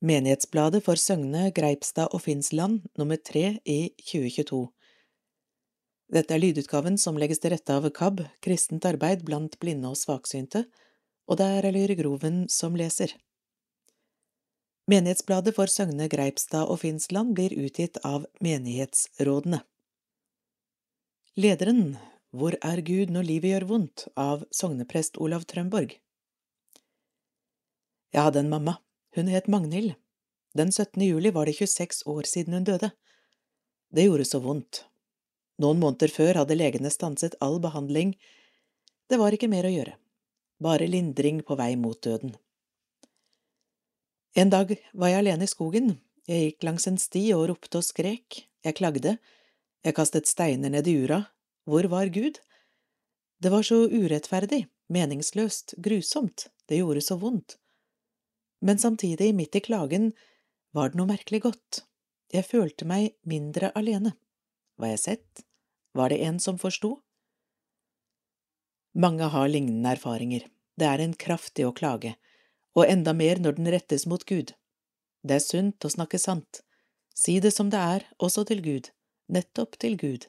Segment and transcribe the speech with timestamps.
[0.00, 4.70] Menighetsbladet for Søgne, Greipstad og Finnsland nummer tre i 2022.
[6.16, 10.64] Dette er lydutgaven som legges til rette av KAB, Kristent arbeid blant blinde og svaksynte,
[11.28, 13.12] og det er Eløyre Groven som leser.
[14.88, 19.60] Menighetsbladet for Søgne, Greipstad og Finnsland blir utgitt av Menighetsrådene.
[21.36, 21.98] Lederen
[22.32, 24.08] Hvor er Gud når livet gjør vondt?
[24.16, 25.98] av sogneprest Olav Trømborg.
[28.16, 28.80] Jeg hadde en mamma.
[29.10, 29.94] Hun het Magnhild.
[30.54, 31.02] Den 17.
[31.02, 32.90] juli var det 26 år siden hun døde.
[33.90, 34.84] Det gjorde så vondt.
[35.58, 38.14] Noen måneder før hadde legene stanset all behandling.
[39.10, 39.96] Det var ikke mer å gjøre.
[40.62, 42.36] Bare lindring på vei mot døden.
[44.38, 45.96] En dag var jeg alene i skogen.
[46.30, 48.44] Jeg gikk langs en sti og ropte og skrek.
[48.62, 49.16] Jeg klagde.
[49.82, 51.24] Jeg kastet steiner ned i ura.
[51.66, 52.38] Hvor var Gud?
[53.42, 57.56] Det var så urettferdig, meningsløst, grusomt, det gjorde så vondt
[58.60, 60.12] men samtidig, midt i klagen,
[60.76, 61.84] var det noe merkelig godt.
[62.30, 64.14] Jeg følte meg mindre alene.
[64.78, 65.44] Var jeg sett?
[65.96, 67.00] Var det en som forsto?
[68.94, 70.46] Mange har lignende erfaringer.
[70.78, 72.14] Det er en kraft i å klage,
[72.76, 74.54] og enda mer når den rettes mot Gud.
[75.26, 76.62] Det er sunt å snakke sant.
[77.14, 78.90] Si det som det er, også til Gud,
[79.28, 80.26] nettopp til Gud.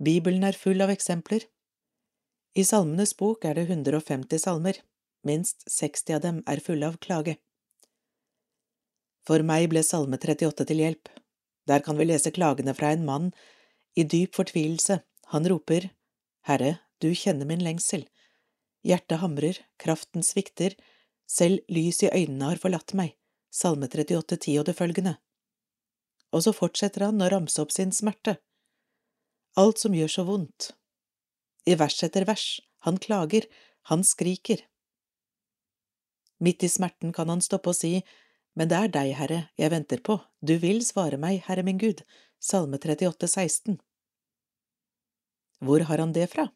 [0.00, 1.44] Bibelen er full av eksempler.
[2.56, 4.78] I Salmenes bok er det 150 salmer.
[5.26, 7.36] Minst 60 av dem er fulle av klage.
[9.28, 11.10] For meg ble Salme 38 til hjelp.
[11.68, 13.30] Der kan vi lese klagene fra en mann
[13.94, 15.00] i dyp fortvilelse.
[15.34, 15.90] Han roper,
[16.48, 18.06] Herre, du kjenner min lengsel.
[18.86, 20.74] Hjertet hamrer, kraften svikter,
[21.28, 23.14] selv lys i øynene har forlatt meg.
[23.52, 25.16] Salme 38, 10 og det følgende.
[26.32, 28.38] Og så fortsetter han å ramse opp sin smerte.
[29.58, 30.70] Alt som gjør så vondt.
[31.66, 33.46] I vers etter vers, han klager,
[33.90, 34.62] han skriker.
[36.40, 38.00] Midt i smerten kan han stoppe og si,
[38.58, 42.02] Men det er deg, Herre, jeg venter på, du vil svare meg, Herre min Gud,
[42.42, 43.76] Salme 38, 16.
[45.60, 46.48] Hvor har han det fra?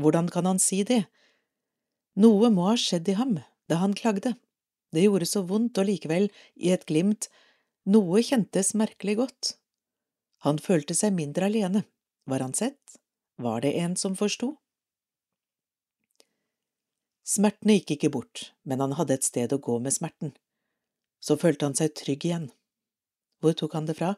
[0.00, 1.02] Hvordan kan han si det?
[2.16, 3.36] Noe må ha skjedd i ham
[3.68, 4.38] da han klagde.
[4.94, 7.28] Det gjorde så vondt, og likevel, i et glimt,
[7.84, 9.52] noe kjentes merkelig godt.
[10.46, 11.84] Han følte seg mindre alene.
[12.24, 12.96] Var han sett?
[13.36, 14.54] Var det en som forsto?
[17.28, 20.32] Smertene gikk ikke bort, men han hadde et sted å gå med smerten.
[21.20, 22.46] Så følte han seg trygg igjen.
[23.42, 24.14] Hvor tok han det fra?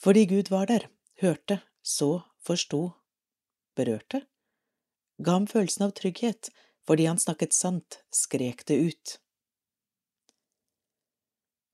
[0.00, 0.86] Fordi Gud var der,
[1.20, 2.94] hørte, så, forsto,
[3.76, 4.22] berørte,
[5.20, 6.48] ga ham følelsen av trygghet,
[6.88, 9.12] fordi han snakket sant, skrek det ut.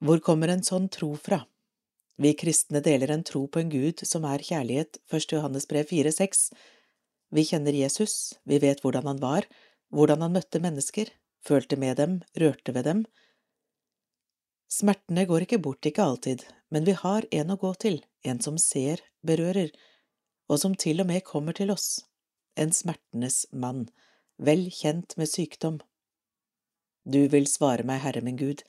[0.04, 1.44] Hvor kommer en sånn tro fra?
[2.18, 5.30] Vi kristne deler en tro på en Gud som er kjærlighet, 1.
[5.32, 6.50] Johannes brev 4,6.
[7.30, 9.46] Vi kjenner Jesus, vi vet hvordan han var,
[9.94, 11.10] hvordan han møtte mennesker,
[11.44, 13.04] følte med dem, rørte ved dem.
[14.68, 18.58] Smertene går ikke bort, ikke alltid, men vi har en å gå til, en som
[18.60, 19.70] ser, berører,
[20.48, 22.04] og som til og med kommer til oss,
[22.56, 23.86] en smertenes mann,
[24.36, 25.80] vel kjent med sykdom.
[27.08, 28.60] Du vil svare meg, Herre min Gud.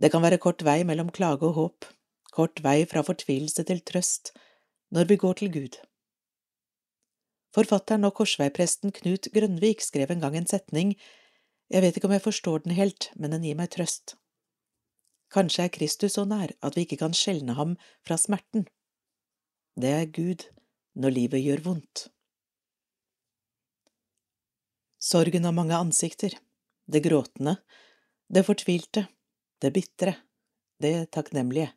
[0.00, 1.86] Det kan være kort vei mellom klage og håp,
[2.34, 4.32] kort vei fra fortvilelse til trøst,
[4.90, 5.78] når vi går til Gud.
[7.54, 10.94] Forfatteren og korsveipresten Knut Grønvik skrev en gang en setning,
[11.70, 14.16] jeg vet ikke om jeg forstår den helt, men den gir meg trøst.
[15.30, 18.66] Kanskje er Kristus så nær at vi ikke kan skjelne ham fra smerten.
[19.78, 20.46] Det er Gud
[20.98, 22.08] når livet gjør vondt.
[25.00, 26.34] Sorgen har mange ansikter,
[26.90, 27.56] det gråtende,
[28.28, 29.06] det fortvilte,
[29.62, 30.16] det bitre,
[30.82, 31.70] det takknemlige.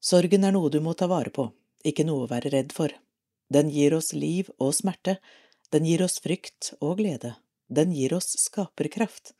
[0.00, 1.48] Sorgen er noe du må ta vare på,
[1.84, 2.92] ikke noe å være redd for.
[3.52, 5.18] Den gir oss liv og smerte,
[5.70, 7.36] den gir oss frykt og glede,
[7.68, 9.34] den gir oss skaperkraft.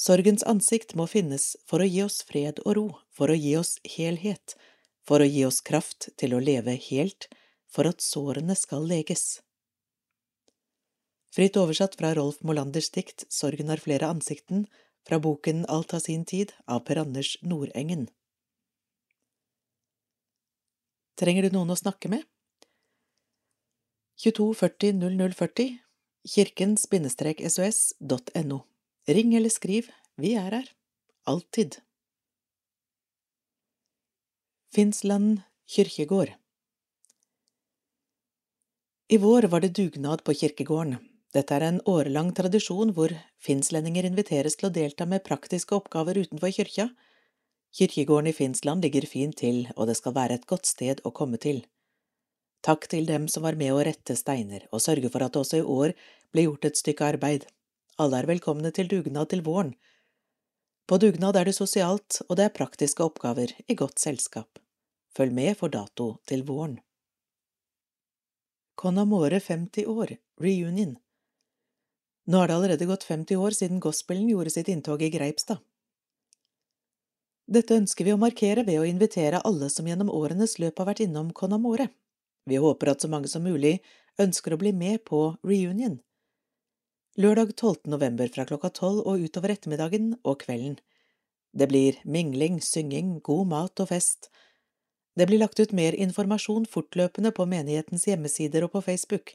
[0.00, 3.76] Sorgens ansikt må finnes for å gi oss fred og ro, for å gi oss
[3.96, 4.56] helhet,
[5.04, 7.28] for å gi oss kraft til å leve helt,
[7.68, 9.42] for at sårene skal leges.
[11.30, 14.64] Fritt oversatt fra Rolf Molanders dikt Sorgen har flere ansikten,
[15.06, 18.08] fra boken Alt av sin tid av Per Anders Nordengen.
[21.20, 22.24] Trenger du noen å snakke med?
[24.20, 25.78] 22 40 0040
[26.28, 28.58] kirken-sos.no
[29.08, 29.88] Ring eller skriv,
[30.20, 30.68] vi er her.
[31.24, 31.80] Alltid.
[34.74, 36.34] Finnsland kirkegård
[39.08, 40.96] I vår var det dugnad på kirkegården.
[41.32, 43.08] Dette er en årelang tradisjon hvor
[43.40, 46.92] finnslendinger inviteres til å delta med praktiske oppgaver utenfor kyrkja.
[47.72, 51.40] Kirkegården i Finnsland ligger fint til, og det skal være et godt sted å komme
[51.40, 51.64] til.
[52.66, 55.60] Takk til dem som var med å rette steiner og sørge for at det også
[55.60, 55.94] i år
[56.32, 57.46] ble gjort et stykke arbeid.
[58.00, 59.72] Alle er velkomne til dugnad til våren.
[60.88, 64.58] På dugnad er det sosialt, og det er praktiske oppgaver i godt selskap.
[65.16, 66.80] Følg med for dato til våren.
[68.80, 70.96] Conamore 50 år, reunion.
[72.26, 75.60] Nå har det allerede gått 50 år siden gospelen gjorde sitt inntog i Greipstad.
[77.50, 81.02] Dette ønsker vi å markere ved å invitere alle som gjennom årenes løp har vært
[81.06, 81.88] innom Conamore.
[82.48, 83.78] Vi håper at så mange som mulig
[84.20, 85.98] ønsker å bli med på reunion.
[87.20, 87.90] Lørdag 12.
[87.90, 90.78] november fra klokka tolv og utover ettermiddagen og kvelden.
[91.52, 94.30] Det blir mingling, synging, god mat og fest.
[95.18, 99.34] Det blir lagt ut mer informasjon fortløpende på menighetens hjemmesider og på Facebook.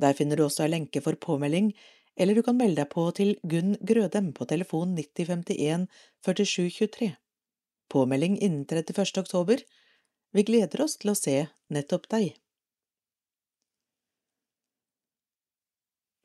[0.00, 1.74] Der finner du også en lenke for påmelding,
[2.16, 5.86] eller du kan melde deg på til Gunn Grødem på telefon 9051
[6.24, 7.12] 4723.
[7.92, 9.18] Påmelding innen 31.
[9.20, 9.60] oktober.
[10.34, 11.36] Vi gleder oss til å se
[11.70, 12.32] nettopp deg.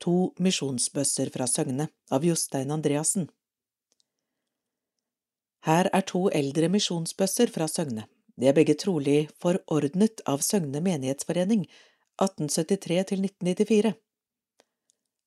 [0.02, 3.28] To misjonsbøsser fra Søgne av Jostein Andreassen
[5.68, 8.08] Her er to eldre misjonsbøsser fra Søgne.
[8.34, 11.66] De er begge trolig forordnet av Søgne menighetsforening
[12.18, 13.94] 1873 til 1994.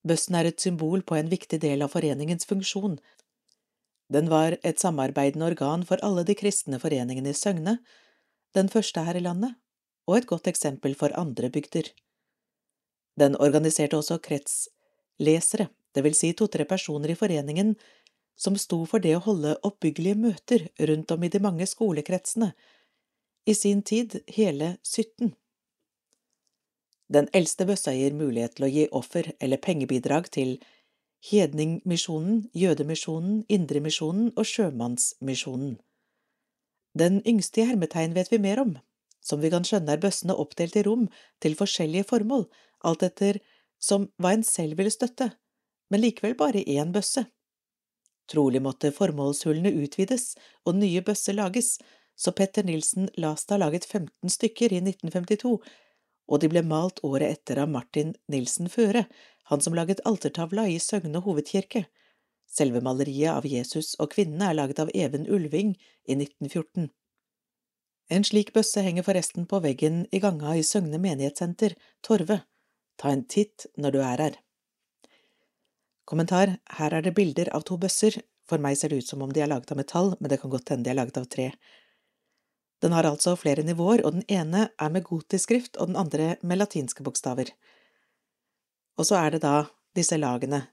[0.04, 2.98] Bøssen er et symbol på en viktig del av foreningens funksjon.
[4.12, 7.78] Den var et samarbeidende organ for alle de kristne foreningene i Søgne,
[8.56, 9.56] den første her i landet,
[10.08, 11.90] og et godt eksempel for andre bygder.
[13.20, 17.76] Den organiserte også kretslesere, det vil si to–tre personer i foreningen,
[18.36, 22.54] som sto for det å holde oppbyggelige møter rundt om i de mange skolekretsene,
[23.46, 25.34] i sin tid hele 17.
[27.14, 30.56] Den eldste bøssa gir mulighet til å gi offer eller pengebidrag til
[31.24, 35.78] Hedningmisjonen, Jødemisjonen, Indremisjonen og Sjømannsmisjonen.
[36.94, 38.76] Den yngste i hermetegn vet vi mer om.
[39.24, 41.08] Som vi kan skjønne er bøssene oppdelt i rom
[41.42, 42.46] til forskjellige formål,
[42.84, 43.40] alt etter
[43.82, 45.30] som hva en selv ville støtte,
[45.90, 47.26] men likevel bare én bøsse.
[48.32, 50.34] Trolig måtte formålshullene utvides
[50.68, 51.78] og nye bøsser lages,
[52.16, 55.58] så Petter Nilsen Lasta laget 15 stykker i 1952,
[56.30, 59.08] og de ble malt året etter av Martin Nilsen Føre,
[59.52, 61.86] han som laget altertavla i Søgne hovedkirke.
[62.54, 65.74] Selve maleriet av Jesus og kvinnene er laget av Even Ulving
[66.06, 66.92] i 1914.
[68.14, 71.74] En slik bøsse henger forresten på veggen i ganga i Søgne menighetssenter,
[72.06, 72.44] Torve.
[73.02, 74.38] Ta en titt når du er her.
[76.06, 79.32] Kommentar, her er det bilder av to bøsser, for meg ser det ut som om
[79.34, 81.50] de er laget av metall, men det kan godt hende de er laget av tre.
[82.84, 86.36] Den har altså flere nivåer, og den ene er med gotisk skrift og den andre
[86.44, 87.54] med latinske bokstaver.
[89.00, 89.64] Og så er det da
[89.96, 90.66] disse lagene,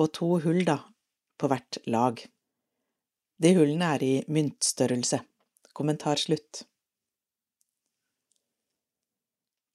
[0.00, 0.78] og to hull, da,
[1.40, 2.20] på hvert lag.
[3.40, 5.22] De hullene er i myntstørrelse.
[5.72, 6.64] Kommentar slutt.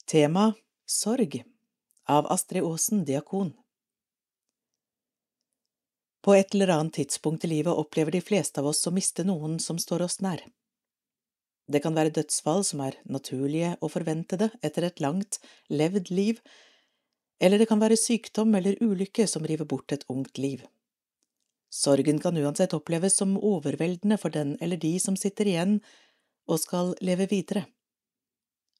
[0.06, 0.52] Tema
[0.86, 1.40] Sorg
[2.06, 3.56] av Astrid Aasen, diakon.
[6.22, 9.58] På et eller annet tidspunkt i livet opplever de fleste av oss å miste noen
[9.62, 10.44] som står oss nær.
[11.66, 15.40] Det kan være dødsfall som er naturlige og forventede etter et langt,
[15.74, 16.42] levd liv,
[17.42, 20.62] eller det kan være sykdom eller ulykke som river bort et ungt liv.
[21.76, 25.80] Sorgen kan uansett oppleves som overveldende for den eller de som sitter igjen
[26.48, 27.66] og skal leve videre.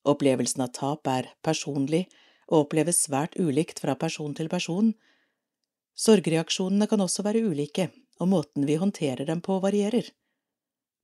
[0.08, 2.06] Opplevelsen av tap er personlig
[2.48, 4.94] og oppleves svært ulikt fra person til person.
[5.98, 7.90] Sorgreaksjonene kan også være ulike,
[8.22, 10.08] og måten vi håndterer dem på varierer.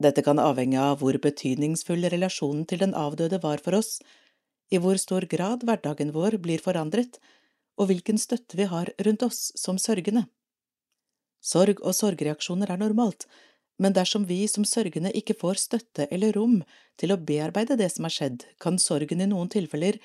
[0.01, 3.97] Dette kan avhenge av hvor betydningsfull relasjonen til den avdøde var for oss,
[4.71, 7.19] i hvor stor grad hverdagen vår blir forandret,
[7.75, 10.29] og hvilken støtte vi har rundt oss som sørgende.
[11.41, 13.25] Sorg og sorgreaksjoner er normalt,
[13.81, 16.59] men dersom vi som sørgende ikke får støtte eller rom
[17.01, 19.97] til å bearbeide det som er skjedd, kan sorgen i noen tilfeller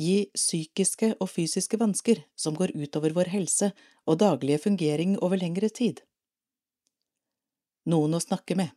[0.00, 3.72] gi psykiske og fysiske vansker som går utover vår helse
[4.08, 6.00] og daglige fungering over lengre tid.
[7.90, 8.72] Noen å snakke med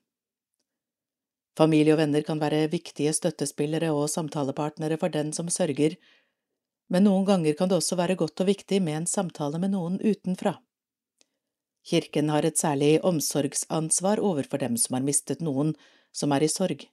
[1.54, 5.96] Familie og venner kan være viktige støttespillere og samtalepartnere for den som sørger,
[6.90, 10.00] men noen ganger kan det også være godt og viktig med en samtale med noen
[10.02, 10.58] utenfra.
[11.84, 15.74] Kirken har et særlig omsorgsansvar overfor dem som har mistet noen
[16.16, 16.86] som er i sorg.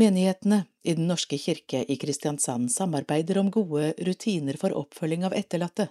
[0.00, 5.90] Menighetene i Den norske kirke i Kristiansand samarbeider om gode rutiner for oppfølging av etterlatte.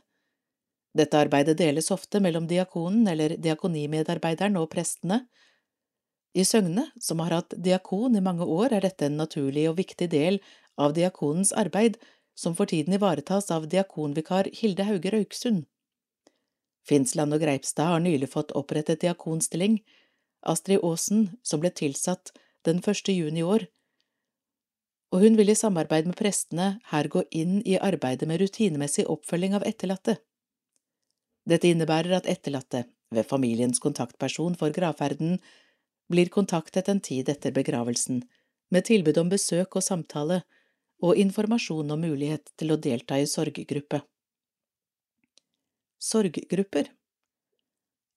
[0.95, 5.27] Dette arbeidet deles ofte mellom diakonen eller diakonimedarbeideren og prestene,
[6.33, 10.09] i Søgne, som har hatt diakon i mange år, er dette en naturlig og viktig
[10.11, 10.37] del
[10.77, 11.97] av diakonens arbeid,
[12.37, 15.65] som for tiden ivaretas av diakonvikar Hilde Hauge Rauksund.
[16.89, 19.79] Finnsland og Greipstad har nylig fått opprettet diakonstilling,
[20.49, 22.31] Astrid Aasen, som ble tilsatt
[22.65, 23.11] den 1.
[23.13, 23.67] juni i år,
[25.09, 29.55] og hun vil i samarbeid med prestene her gå inn i arbeidet med rutinemessig oppfølging
[29.57, 30.19] av etterlatte.
[31.49, 35.39] Dette innebærer at etterlatte, ved familiens kontaktperson for gravferden,
[36.13, 38.21] blir kontaktet en tid etter begravelsen,
[38.69, 40.43] med tilbud om besøk og samtale,
[41.01, 44.03] og informasjon om mulighet til å delta i sorggruppe.
[45.99, 46.87] Sorggrupper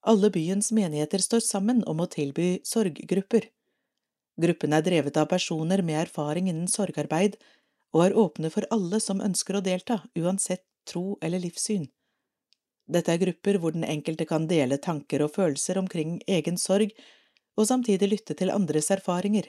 [0.06, 3.48] Alle byens menigheter står sammen om å tilby sorggrupper.
[4.38, 7.34] Gruppene er drevet av personer med erfaring innen sorgarbeid
[7.90, 11.88] og er åpne for alle som ønsker å delta, uansett tro eller livssyn.
[12.86, 16.94] Dette er grupper hvor den enkelte kan dele tanker og følelser omkring egen sorg,
[17.58, 19.48] og samtidig lytte til andres erfaringer.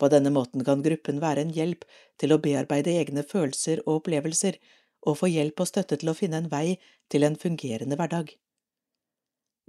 [0.00, 1.84] På denne måten kan gruppen være en hjelp
[2.16, 4.56] til å bearbeide egne følelser og opplevelser,
[5.04, 6.78] og få hjelp og støtte til å finne en vei
[7.12, 8.32] til en fungerende hverdag.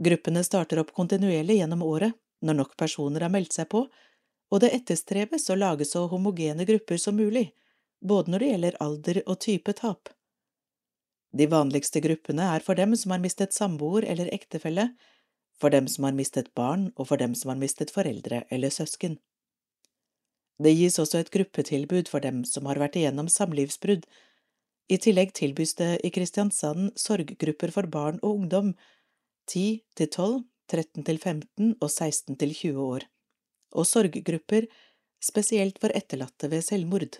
[0.06, 3.86] Gruppene starter opp kontinuerlig gjennom året, når nok personer har meldt seg på,
[4.52, 7.50] og det etterstrebes å lage så homogene grupper som mulig,
[8.02, 10.12] både når det gjelder alder og type tap.
[11.36, 14.92] De vanligste gruppene er for dem som har mistet samboer eller ektefelle,
[15.60, 19.18] for dem som har mistet barn og for dem som har mistet foreldre eller søsken.
[20.60, 24.06] Det gis også et gruppetilbud for dem som har vært igjennom samlivsbrudd.
[24.86, 28.74] I tillegg tilbys det i Kristiansand sorggrupper for barn og ungdom,
[29.50, 33.06] 10 til 12, 13 til 15 og 16 til 20 år,
[33.74, 34.68] og sorggrupper
[35.22, 37.18] spesielt for etterlatte ved selvmord.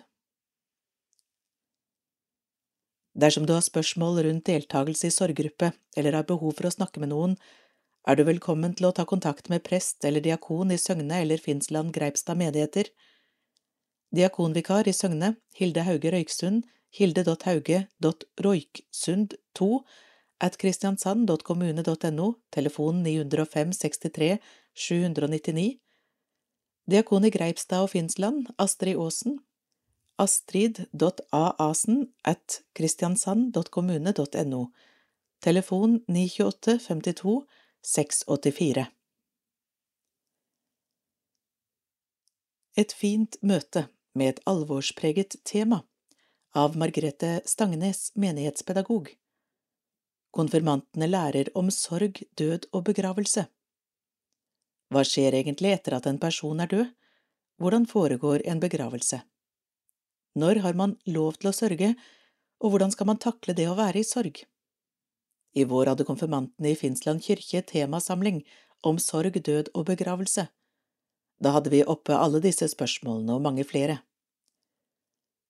[3.16, 7.10] Dersom du har spørsmål rundt deltakelse i sorggruppe eller har behov for å snakke med
[7.14, 7.34] noen,
[8.06, 11.94] er du velkommen til å ta kontakt med prest eller diakon i Søgne eller Finnsland
[11.96, 12.92] Greipstad menigheter.
[14.14, 19.84] Diakonvikar i Søgne, Hilde Hauge Røyksund, hilde.hauge.roiksund2
[20.40, 24.38] at kristiansand.kommune.no, telefon 905 63
[24.74, 25.78] 799.
[26.90, 29.38] Diakoni Greipstad og Finnsland, Astrid Aasen,
[30.18, 34.66] astrid.aasen at kristiansand.kommune.no,
[35.42, 37.46] telefon 928 52
[37.82, 38.86] 684.
[42.76, 45.80] Et fint møte med et alvorspreget tema
[46.56, 49.10] av Margrethe Stangnes, menighetspedagog.
[50.32, 53.44] Konfirmantene lærer om sorg, død og begravelse.
[54.88, 56.88] Hva skjer egentlig etter at en person er død?
[57.60, 59.20] Hvordan foregår en begravelse?
[60.36, 61.92] Når har man lov til å sørge,
[62.64, 64.40] og hvordan skal man takle det å være i sorg?
[65.56, 68.42] I vår hadde konfirmantene i Finnsland kirke temasamling
[68.80, 70.48] om sorg, død og begravelse.
[71.36, 74.00] Da hadde vi oppe alle disse spørsmålene og mange flere.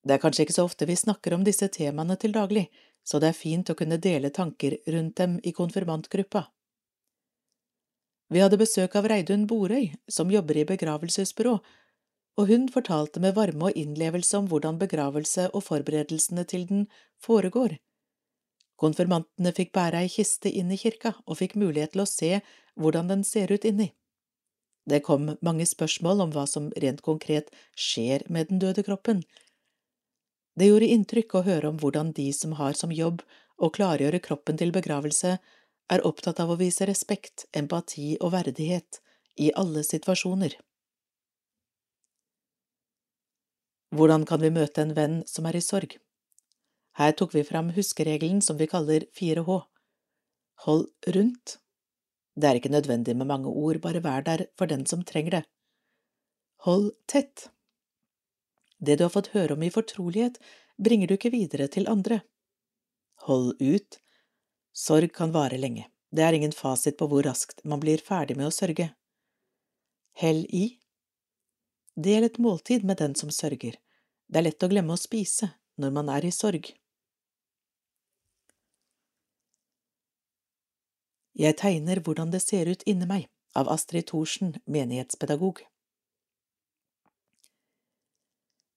[0.06, 2.68] Det er kanskje ikke så ofte vi snakker om disse temaene til daglig,
[3.02, 6.44] så det er fint å kunne dele tanker rundt dem i konfirmantgruppa.
[8.30, 11.56] Vi hadde besøk av Reidun Borøy, som jobber i begravelsesbyrå,
[12.36, 16.86] og hun fortalte med varme og innlevelse om hvordan begravelse og forberedelsene til den
[17.22, 17.78] foregår.
[18.76, 22.32] Konfirmantene fikk bære ei kiste inn i kirka og fikk mulighet til å se
[22.76, 23.88] hvordan den ser ut inni.
[24.86, 29.24] Det kom mange spørsmål om hva som rent konkret skjer med den døde kroppen.
[30.56, 33.22] Det gjorde inntrykk å høre om hvordan de som har som jobb
[33.60, 35.36] å klargjøre kroppen til begravelse,
[35.92, 39.00] er opptatt av å vise respekt, empati og verdighet
[39.38, 40.56] i alle situasjoner.
[43.96, 45.94] Hvordan kan vi møte en venn som er i sorg?
[46.96, 49.60] Her tok vi fram huskeregelen som vi kaller 4H.
[50.64, 51.58] Hold rundt.
[52.36, 55.44] Det er ikke nødvendig med mange ord, bare vær der for den som trenger det.
[56.64, 57.50] Hold tett.
[58.78, 60.38] Det du har fått høre om i fortrolighet,
[60.76, 62.20] bringer du ikke videre til andre.
[63.26, 63.98] Hold ut.
[64.76, 65.86] Sorg kan vare lenge.
[66.12, 68.90] Det er ingen fasit på hvor raskt man blir ferdig med å sørge.
[70.16, 70.78] Hell i.
[71.96, 73.78] Del et måltid med den som sørger.
[74.28, 76.70] Det er lett å glemme å spise når man er i sorg.
[81.36, 85.60] Jeg tegner hvordan det ser ut inni meg, av Astrid Thorsen, menighetspedagog.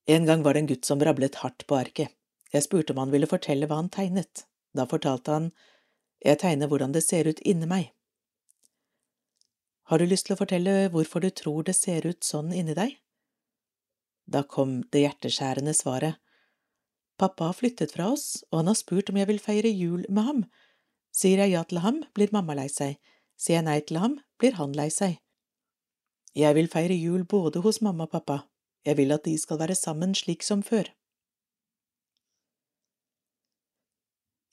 [0.10, 2.10] En gang var det en gutt som rablet hardt på arket.
[2.50, 4.48] Jeg spurte om han ville fortelle hva han tegnet.
[4.74, 5.52] Da fortalte han,
[6.26, 7.92] jeg tegner hvordan det ser ut inni meg.
[9.90, 12.98] Har du lyst til å fortelle hvorfor du tror det ser ut sånn inni deg?
[14.30, 16.18] Da kom det hjerteskjærende svaret.
[17.22, 20.26] Pappa har flyttet fra oss, og han har spurt om jeg vil feire jul med
[20.26, 20.44] ham.
[21.14, 22.98] Sier jeg ja til ham, blir mamma lei seg.
[23.38, 25.18] Sier jeg nei til ham, blir han lei seg.
[26.38, 28.44] Jeg vil feire jul både hos mamma og pappa.
[28.86, 30.88] Jeg vil at de skal være sammen slik som før.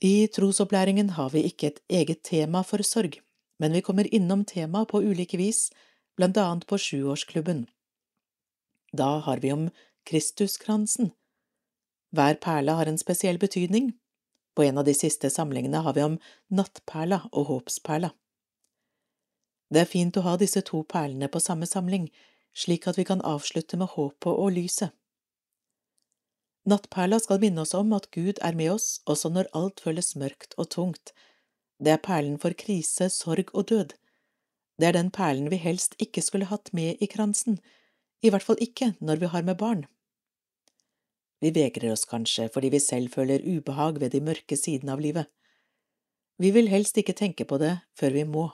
[0.01, 3.17] I trosopplæringen har vi ikke et eget tema for sorg,
[3.59, 5.71] men vi kommer innom temaet på ulike vis,
[6.17, 7.65] blant annet på sjuårsklubben.
[8.93, 9.69] Da har vi om
[10.05, 11.11] Kristuskransen.
[12.13, 13.95] Hver perle har en spesiell betydning.
[14.55, 16.19] På en av de siste samlingene har vi om
[16.49, 18.13] nattperla og håpsperla.
[19.73, 22.07] Det er fint å ha disse to perlene på samme samling,
[22.55, 24.93] slik at vi kan avslutte med håpet og lyset.
[26.67, 30.57] Nattperla skal minne oss om at Gud er med oss også når alt føles mørkt
[30.57, 31.13] og tungt.
[31.79, 33.93] Det er perlen for krise, sorg og død.
[34.77, 37.61] Det er den perlen vi helst ikke skulle hatt med i kransen,
[38.21, 39.85] i hvert fall ikke når vi har med barn.
[41.41, 45.29] Vi vegrer oss kanskje fordi vi selv føler ubehag ved de mørke sidene av livet.
[46.37, 48.49] Vi vil helst ikke tenke på det før vi må.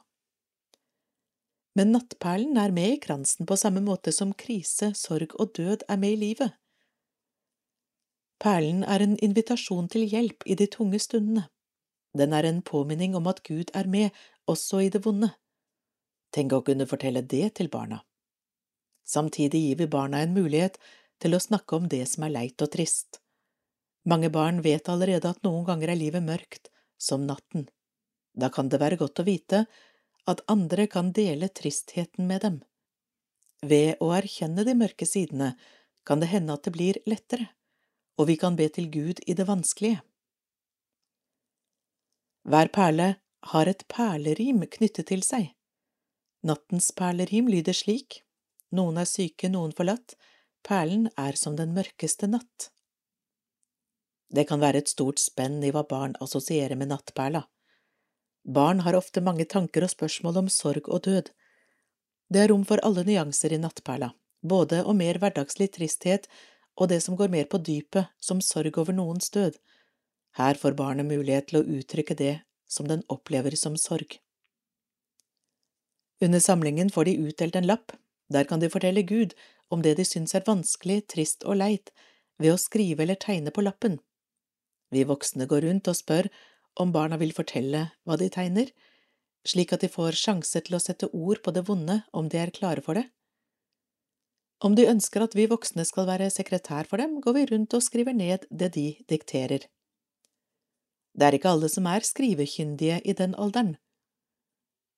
[1.74, 5.98] Men nattperlen er med i kransen på samme måte som krise, sorg og død er
[5.98, 6.54] med i livet.
[8.44, 11.48] Perlen er en invitasjon til hjelp i de tunge stundene.
[12.14, 14.12] Den er en påminning om at Gud er med,
[14.46, 15.32] også i det vonde.
[16.36, 18.02] Tenk å kunne fortelle det til barna.
[19.08, 20.78] Samtidig gir vi barna en mulighet
[21.24, 23.22] til å snakke om det som er leit og trist.
[24.06, 27.70] Mange barn vet allerede at noen ganger er livet mørkt, som natten.
[28.36, 29.64] Da kan det være godt å vite
[30.30, 32.62] at andre kan dele tristheten med dem.
[33.64, 35.54] Ved å erkjenne de mørke sidene
[36.08, 37.50] kan det hende at det blir lettere,
[38.20, 40.02] og vi kan be til Gud i det vanskelige.
[42.44, 43.10] Hver perle
[43.54, 45.54] har et perlerim knyttet til seg.
[46.44, 48.20] Nattens perlerim lyder slik,
[48.76, 50.18] noen er syke, noen forlatt,
[50.68, 52.70] perlen er som den mørkeste natt.
[54.34, 57.44] Det kan være et stort spenn i hva barn assosierer med nattperla.
[58.44, 61.30] Barn har ofte mange tanker og spørsmål om sorg og død.
[62.28, 64.12] Det er rom for alle nyanser i nattperla,
[64.44, 66.28] både og mer hverdagslig tristhet
[66.76, 69.56] og det som går mer på dypet, som sorg over noens død.
[70.36, 72.36] Her får barnet mulighet til å uttrykke det
[72.68, 74.18] som den opplever som sorg.
[76.24, 77.94] Under samlingen får de utdelt en lapp,
[78.32, 79.36] der kan de fortelle Gud
[79.70, 81.94] om det de syns er vanskelig, trist og leit,
[82.42, 84.00] ved å skrive eller tegne på lappen.
[84.92, 86.30] Vi voksne går rundt og spør
[86.80, 88.72] om barna vil fortelle hva de tegner,
[89.48, 92.54] slik at de får sjanse til å sette ord på det vonde om de er
[92.56, 93.06] klare for det.
[94.64, 97.84] Om de ønsker at vi voksne skal være sekretær for dem, går vi rundt og
[97.84, 99.68] skriver ned det de dikterer.
[101.14, 103.76] Det er ikke alle som er skrivekyndige i den alderen.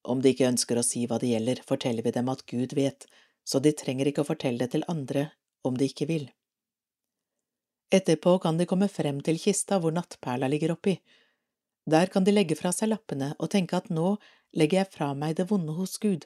[0.06, 3.08] Om de ikke ønsker å si hva det gjelder, forteller vi dem at Gud vet,
[3.44, 5.32] så de trenger ikke å fortelle det til andre
[5.66, 6.30] om de ikke vil.
[7.94, 10.96] Etterpå kan de komme frem til kista hvor nattperla ligger oppi,
[11.86, 14.16] der kan de legge fra seg lappene og tenke at nå
[14.58, 16.26] legger jeg fra meg det vonde hos Gud,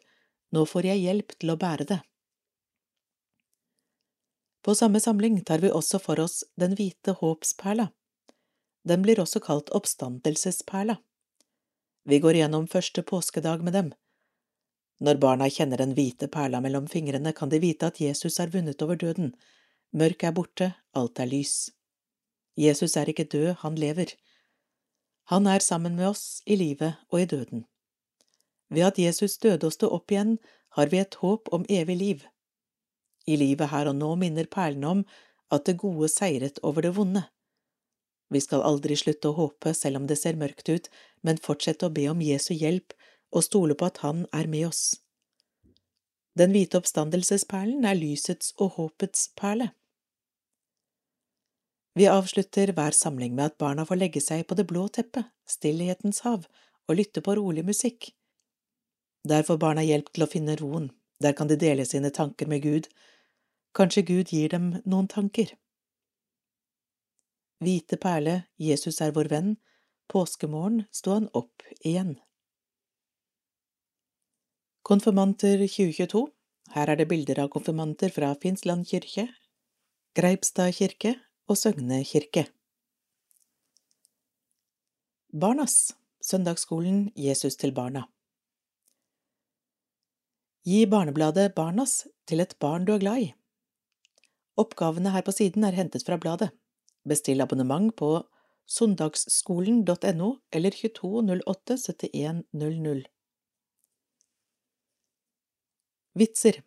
[0.56, 2.00] nå får jeg hjelp til å bære det.
[4.66, 7.90] På samme samling tar vi også for oss den hvite håpsperla.
[8.88, 10.98] Den blir også kalt oppstandelsesperla.
[12.10, 13.92] Vi går gjennom første påskedag med dem.
[15.00, 18.82] Når barna kjenner den hvite perla mellom fingrene, kan de vite at Jesus er vunnet
[18.84, 19.32] over døden.
[19.96, 21.70] Mørket er borte, alt er lys.
[22.60, 24.12] Jesus er ikke død, han lever.
[25.30, 27.66] Han er sammen med oss i livet og i døden.
[28.74, 30.38] Ved at Jesus døde og sto opp igjen,
[30.78, 32.24] har vi et håp om evig liv.
[33.30, 35.04] I livet her og nå minner perlene om
[35.54, 37.24] at det gode seiret over det vonde.
[38.30, 40.90] Vi skal aldri slutte å håpe selv om det ser mørkt ut,
[41.22, 42.94] men fortsette å be om Jesu hjelp
[43.34, 44.84] og stole på at Han er med oss.
[46.38, 49.72] Den hvite oppstandelsesperlen er lysets og håpets perle.
[51.98, 56.22] Vi avslutter hver samling med at barna får legge seg på det blå teppet, stillhetens
[56.26, 56.46] hav,
[56.90, 58.12] og lytte på rolig musikk.
[59.28, 62.64] Der får barna hjelp til å finne roen, der kan de dele sine tanker med
[62.64, 62.88] Gud,
[63.76, 65.52] kanskje Gud gir dem noen tanker.
[67.60, 69.56] Hvite perle, Jesus er vår venn,
[70.10, 72.16] påskemorgen sto han opp igjen.
[74.88, 76.30] Konfirmanter 2022
[76.74, 79.28] Her er det bilder av konfirmanter fra Finnsland kirke,
[80.18, 81.18] Greipstad kirke
[81.50, 82.46] og Søgne kirke.
[85.34, 88.04] Barnas Søndagsskolen Jesus til barna
[90.68, 93.30] Gi barnebladet Barnas til et barn du er glad i.
[94.60, 96.50] Oppgavene her på siden er hentet fra bladet.
[97.08, 98.10] Bestill abonnement på
[98.70, 103.08] søndagsskolen.no eller 2208 7100.
[106.20, 106.62] Vitser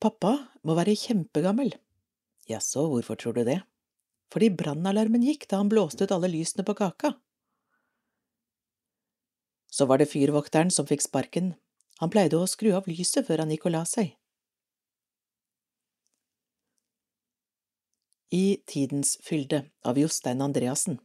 [0.00, 0.32] Pappa
[0.64, 1.74] må være kjempegammel.
[2.48, 3.60] Jaså, hvorfor tror du det?
[4.32, 7.12] Fordi brannalarmen gikk da han blåste ut alle lysene på kaka.
[9.70, 11.54] Så var det fyrvokteren som fikk sparken,
[12.00, 14.14] han pleide å skru av lyset før han gikk og la seg.
[18.30, 21.00] I Tidens fylde av Jostein Andreassen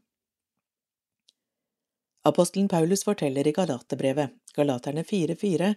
[2.25, 5.73] Apostelen Paulus forteller i Galaterbrevet, Galaterne 4,4,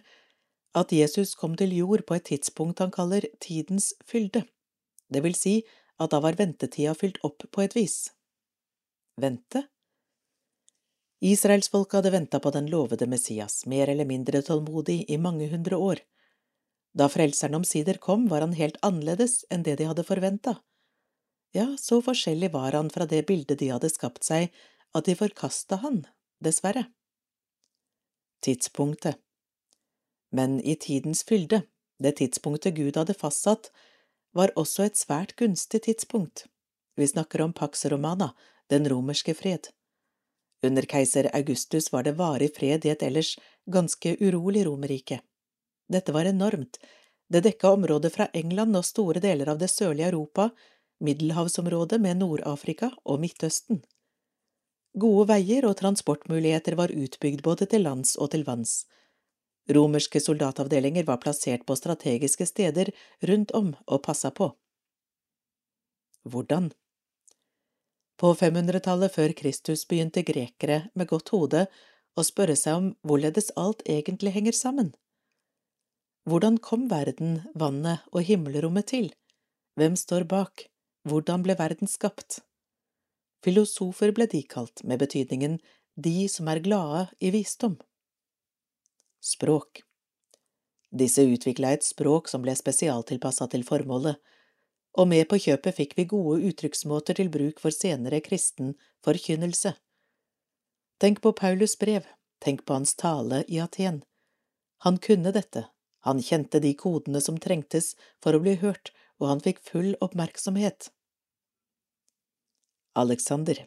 [0.77, 4.45] at Jesus kom til jord på et tidspunkt han kaller tidens fylde
[5.09, 5.59] det vil si
[5.99, 8.11] at da var ventetida fylt opp på et vis.
[9.19, 9.65] Vente?
[11.19, 15.99] Israelsfolket hadde venta på den lovede Messias, mer eller mindre tålmodig, i mange hundre år.
[16.95, 20.55] Da Frelseren omsider kom, var han helt annerledes enn det de hadde forventa.
[21.51, 24.53] Ja, så forskjellig var han fra det bildet de hadde skapt seg,
[24.95, 26.05] at de forkasta han,
[26.39, 26.87] dessverre.
[28.45, 29.19] Tidspunktet
[30.31, 31.63] Men i tidens fylde,
[31.99, 33.71] det tidspunktet Gud hadde fastsatt,
[34.33, 36.45] var også et svært gunstig tidspunkt.
[36.95, 38.33] Vi snakker om Pax Romana,
[38.69, 39.69] den romerske fred.
[40.63, 43.35] Under keiser Augustus var det varig fred i et ellers
[43.71, 45.21] ganske urolig Romerrike.
[45.89, 46.79] Dette var enormt,
[47.29, 50.49] det dekka området fra England og store deler av det sørlige Europa,
[50.99, 53.83] middelhavsområdet med Nord-Afrika og Midtøsten.
[54.99, 58.83] Gode veier og transportmuligheter var utbygd både til lands og til vanns.
[59.69, 62.89] Romerske soldatavdelinger var plassert på strategiske steder
[63.29, 64.49] rundt om og passa på.
[66.25, 66.71] Hvordan?
[68.19, 71.67] På 500-tallet før Kristus begynte grekere med godt hode
[72.17, 74.91] å spørre seg om hvorledes alt egentlig henger sammen.
[76.29, 79.07] Hvordan kom verden, vannet og himmelrommet til?
[79.79, 80.65] Hvem står bak?
[81.07, 82.41] Hvordan ble verden skapt?
[83.45, 85.59] Filosofer ble de kalt, med betydningen
[85.95, 87.77] de som er glade i visdom.
[89.19, 89.81] Språk
[90.95, 94.15] Disse utvikla et språk som ble spesialtilpassa til formålet,
[94.95, 98.71] og med på kjøpet fikk vi gode uttrykksmåter til bruk for senere kristen
[99.05, 99.73] forkynnelse.
[101.03, 102.07] Tenk på Paulus brev,
[102.39, 104.01] tenk på hans tale i Aten.
[104.87, 105.65] Han kunne dette,
[106.07, 110.93] han kjente de kodene som trengtes for å bli hørt, og han fikk full oppmerksomhet.
[112.95, 113.65] Alexander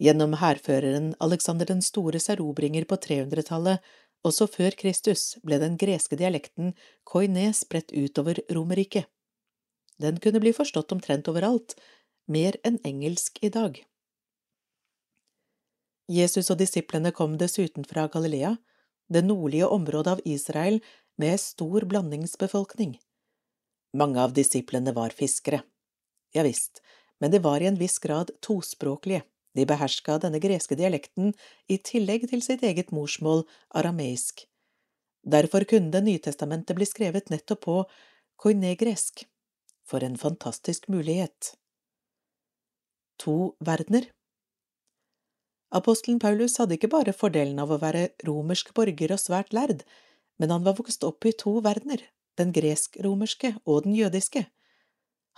[0.00, 3.78] Gjennom hærføreren Alexander den stores erobringer på 300-tallet,
[4.24, 6.72] også før Kristus, ble den greske dialekten
[7.06, 9.06] koine spredt utover Romerriket.
[10.02, 11.76] Den kunne bli forstått omtrent overalt,
[12.26, 13.78] mer enn engelsk i dag.
[16.10, 18.56] Jesus og disiplene kom dessuten fra Galilea,
[19.08, 20.80] det nordlige området av Israel
[21.20, 22.96] med stor blandingsbefolkning.
[23.94, 25.62] Mange av disiplene var fiskere.
[26.34, 26.82] Ja visst,
[27.20, 29.22] men de var i en viss grad tospråklige,
[29.54, 31.32] de beherska denne greske dialekten
[31.70, 34.46] i tillegg til sitt eget morsmål, arameisk.
[35.24, 37.76] Derfor kunne Det Nytestamentet bli skrevet nettopp på
[38.36, 39.24] koinegresk.
[39.84, 41.54] For en fantastisk mulighet.
[43.20, 44.08] To verdener
[45.74, 49.82] Apostelen Paulus hadde ikke bare fordelen av å være romersk borger og svært lærd,
[50.38, 51.98] men han var vokst opp i to verdener,
[52.38, 54.44] den gresk-romerske og den jødiske.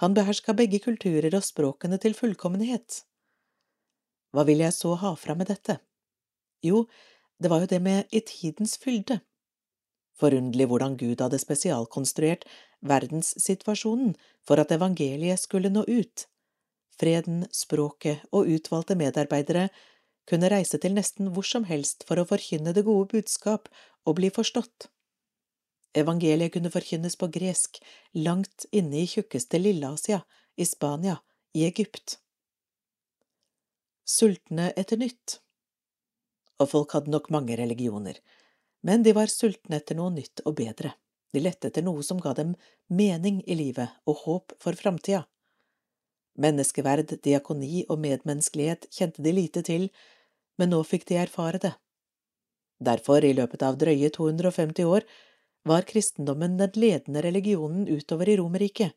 [0.03, 3.03] Han beherska begge kulturer og språkene til fullkommenhet.
[4.37, 5.79] Hva vil jeg så ha fra med dette?
[6.61, 6.85] Jo,
[7.41, 9.23] det var jo det med i tidens fylde.
[10.21, 12.45] Forunderlig hvordan Gud hadde spesialkonstruert
[12.85, 14.13] verdenssituasjonen
[14.45, 16.27] for at evangeliet skulle nå ut.
[17.01, 19.71] Freden, språket og utvalgte medarbeidere
[20.29, 23.73] kunne reise til nesten hvor som helst for å forkynne det gode budskap
[24.05, 24.91] og bli forstått.
[25.97, 27.81] Evangeliet kunne forkynnes på gresk,
[28.13, 30.21] langt inne i tjukkeste Lilleasia,
[30.61, 31.23] i Spania,
[31.57, 32.19] i Egypt.
[34.07, 35.41] Sultne etter nytt.
[36.63, 38.21] Og folk hadde nok mange religioner,
[38.87, 40.93] men de var sultne etter noe nytt og bedre.
[41.35, 42.53] De lette etter noe som ga dem
[42.87, 45.25] mening i livet og håp for framtida.
[46.39, 49.89] Menneskeverd, diakoni og medmenneskelighet kjente de lite til,
[50.55, 51.73] men nå fikk de erfare det.
[52.79, 55.03] Derfor, i løpet av drøye 250 år,
[55.67, 58.95] var kristendommen den ledende religionen utover i Romerriket,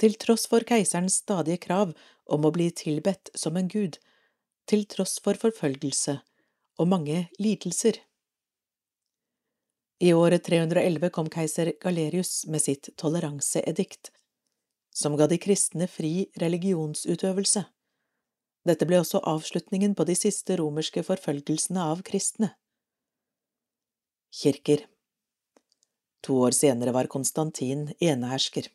[0.00, 1.92] til tross for keiserens stadige krav
[2.24, 4.00] om å bli tilbedt som en gud,
[4.70, 6.18] til tross for forfølgelse
[6.80, 8.00] og mange lidelser.
[10.02, 14.10] I året 311 kom keiser Galerius med sitt toleranseedikt,
[14.94, 17.64] som ga de kristne fri religionsutøvelse.
[18.64, 22.54] Dette ble også avslutningen på de siste romerske forfølgelsene av kristne.
[24.34, 24.86] Kirker
[26.24, 28.70] To år senere var Konstantin enehersker.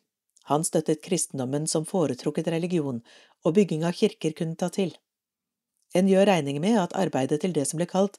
[0.50, 3.00] Han støttet kristendommen som foretrukket religion,
[3.44, 4.94] og bygging av kirker kunne ta til.
[5.94, 8.18] En gjør regning med at arbeidet til det som ble kalt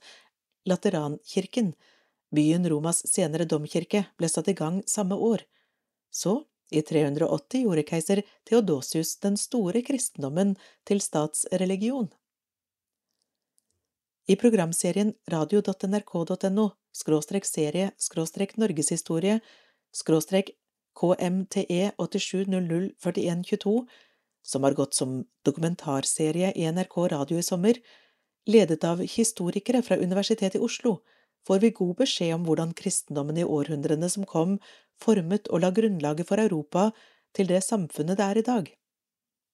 [0.67, 1.73] Laterankirken,
[2.35, 5.45] byen Romas senere domkirke, ble satt i gang samme år.
[6.11, 10.55] Så, i 380, gjorde keiser Theodosius den store kristendommen
[10.87, 12.11] til statsreligion.
[14.29, 19.39] I programserien radio.nrk.no skråstrek serie skråstrek norgeshistorie
[19.95, 20.53] skråstrek
[20.95, 23.87] KMTE 87004122
[24.41, 27.77] som har gått som dokumentarserie i NRK Radio i sommer,
[28.45, 30.99] ledet av historikere fra Universitetet i Oslo,
[31.47, 34.57] får vi god beskjed om hvordan kristendommen i århundrene som kom,
[35.01, 36.91] formet og la grunnlaget for Europa
[37.35, 38.71] til det samfunnet det er i dag.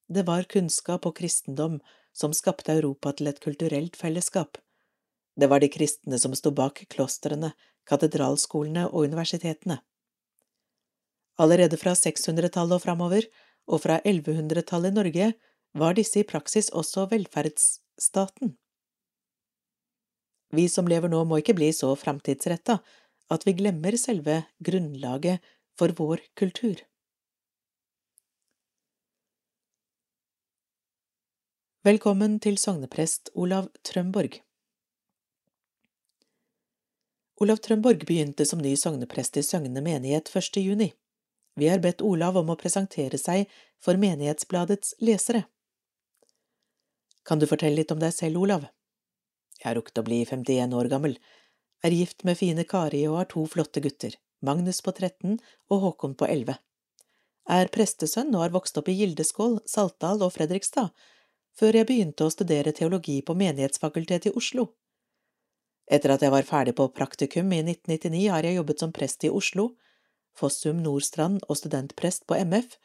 [0.07, 1.79] Det var kunnskap og kristendom
[2.15, 4.57] som skapte Europa til et kulturelt fellesskap.
[5.37, 7.51] Det var de kristne som sto bak klostrene,
[7.87, 9.77] katedralskolene og universitetene.
[11.37, 13.27] Allerede fra 600-tallet og framover,
[13.67, 15.27] og fra 1100-tallet i Norge,
[15.77, 18.55] var disse i praksis også velferdsstaten.
[20.55, 22.79] Vi som lever nå, må ikke bli så framtidsretta
[23.33, 25.43] at vi glemmer selve grunnlaget
[25.77, 26.79] for vår kultur.
[31.87, 34.39] Velkommen til sogneprest Olav Trømborg.
[37.39, 40.57] Olav Trømborg begynte som ny sogneprest i Søgne menighet 1.
[40.63, 40.89] juni.
[41.57, 43.49] Vi har bedt Olav om å presentere seg
[43.81, 45.47] for Menighetsbladets lesere.
[47.25, 48.67] Kan du fortelle litt om deg selv, Olav?
[49.57, 51.17] Jeg har rukket å bli 51 år gammel,
[51.83, 54.13] er gift med fine Kari og har to flotte gutter,
[54.45, 55.39] Magnus på 13
[55.73, 56.59] og Håkon på 11.
[57.57, 60.93] Er prestesønn og har vokst opp i Gildeskål, Saltdal og Fredrikstad,
[61.57, 64.69] før jeg begynte å studere teologi på Menighetsfakultetet i Oslo.
[65.89, 69.31] Etter at jeg var ferdig på praktikum i 1999, har jeg jobbet som prest i
[69.33, 69.71] Oslo,
[70.37, 72.77] Fossum Nordstrand og studentprest på MF,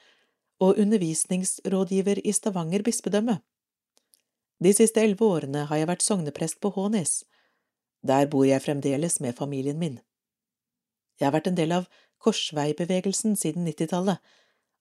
[0.63, 3.41] og undervisningsrådgiver i Stavanger bispedømme.
[4.63, 7.25] De siste elleve årene har jeg vært sogneprest på Hånes.
[8.07, 9.99] Der bor jeg fremdeles med familien min.
[11.19, 11.89] Jeg har vært en del av
[12.23, 14.23] korsveibevegelsen siden 90-tallet,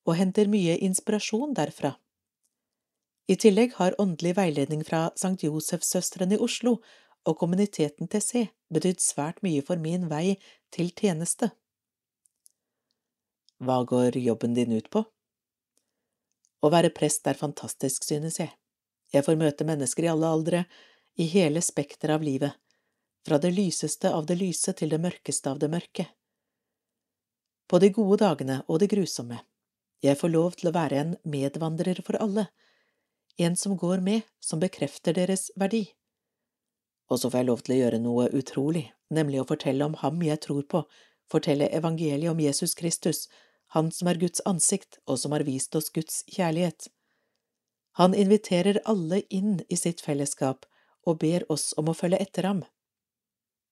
[0.06, 1.96] og henter mye inspirasjon derfra.
[3.30, 6.80] I tillegg har åndelig veiledning fra Sankt Josefssøstrene i Oslo
[7.26, 10.38] og kommuniteten til C betydd svært mye for min vei
[10.74, 11.52] til tjeneste.
[13.62, 15.04] Hva går jobben din ut på?
[16.62, 18.50] Å være prest er fantastisk, synes jeg.
[19.14, 20.64] Jeg får møte mennesker i alle aldre,
[21.14, 22.56] i hele spekteret av livet,
[23.28, 26.08] fra det lyseste av det lyse til det mørkeste av det mørke.
[27.70, 29.38] På de gode dagene og det grusomme.
[30.02, 32.48] Jeg får lov til å være en medvandrer for alle,
[33.38, 35.84] en som går med, som bekrefter deres verdi.
[37.14, 40.22] Og så får jeg lov til å gjøre noe utrolig, nemlig å fortelle om ham
[40.26, 40.84] jeg tror på,
[41.32, 43.28] fortelle evangeliet om Jesus Kristus,
[43.76, 46.90] han som er Guds ansikt og som har vist oss Guds kjærlighet.
[48.00, 50.66] Han inviterer alle inn i sitt fellesskap
[51.08, 52.64] og ber oss om å følge etter ham.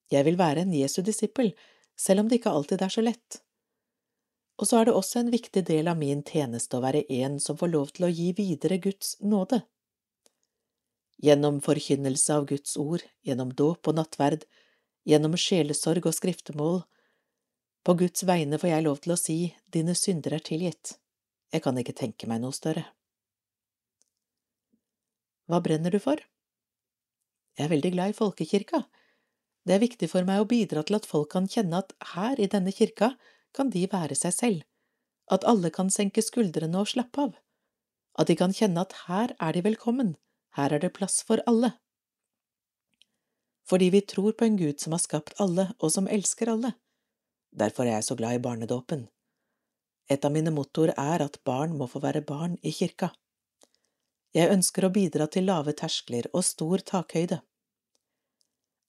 [0.09, 1.53] Jeg vil være en Jesu disippel,
[1.99, 3.41] selv om det ikke alltid er så lett.
[4.59, 7.59] Og så er det også en viktig del av min tjeneste å være en som
[7.59, 9.61] får lov til å gi videre Guds nåde
[11.19, 14.45] gjennom forkynnelse av Guds ord, gjennom dåp og nattverd,
[15.07, 16.81] gjennom sjelesorg og skriftemål.
[17.83, 19.37] På Guds vegne får jeg lov til å si
[19.71, 20.97] dine synder er tilgitt.
[21.53, 22.85] Jeg kan ikke tenke meg noe større.
[25.49, 26.19] Hva brenner du for?
[27.57, 28.83] Jeg er veldig glad i folkekirka.
[29.65, 32.47] Det er viktig for meg å bidra til at folk kan kjenne at her i
[32.51, 33.13] denne kirka
[33.55, 34.61] kan de være seg selv,
[35.31, 37.33] at alle kan senke skuldrene og slappe av,
[38.21, 40.13] at de kan kjenne at her er de velkommen,
[40.57, 41.73] her er det plass for alle.
[43.69, 46.73] Fordi vi tror på en Gud som har skapt alle, og som elsker alle.
[47.51, 49.07] Derfor er jeg så glad i barnedåpen.
[50.09, 53.11] Et av mine mottoer er at barn må få være barn i kirka.
[54.33, 57.39] Jeg ønsker å bidra til lave terskler og stor takhøyde.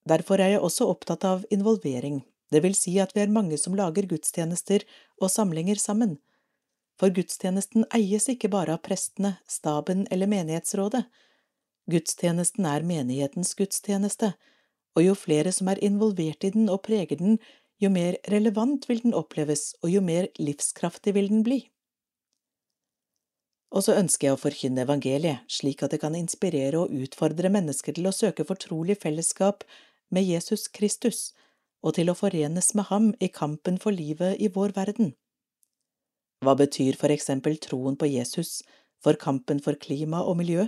[0.09, 3.77] Derfor er jeg også opptatt av involvering, det vil si at vi er mange som
[3.79, 4.85] lager gudstjenester
[5.20, 6.16] og samlinger sammen.
[7.01, 11.05] For gudstjenesten eies ikke bare av prestene, staben eller menighetsrådet,
[11.90, 14.35] Gudstjenesten er menighetens gudstjeneste,
[14.94, 17.38] og jo flere som er involvert i den og preger den,
[17.81, 21.61] jo mer relevant vil den oppleves, og jo mer livskraftig vil den bli.
[23.71, 27.95] Og så ønsker jeg å forkynne evangeliet, slik at det kan inspirere og utfordre mennesker
[27.95, 29.62] til å søke fortrolig fellesskap
[30.11, 31.31] med Jesus Kristus,
[31.81, 35.14] og til å forenes med ham i kampen for livet i vår verden.
[36.45, 38.61] Hva betyr for eksempel troen på Jesus
[39.01, 40.66] for kampen for klima og miljø?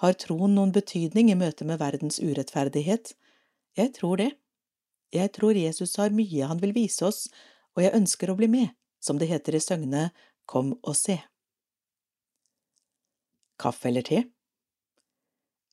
[0.00, 3.14] Har troen noen betydning i møte med verdens urettferdighet?
[3.76, 4.30] Jeg tror det.
[5.12, 7.26] Jeg tror Jesus har mye han vil vise oss,
[7.74, 10.10] og jeg ønsker å bli med, som det heter i Søgne,
[10.44, 11.16] Kom og se.
[13.56, 14.18] Kaffe eller te?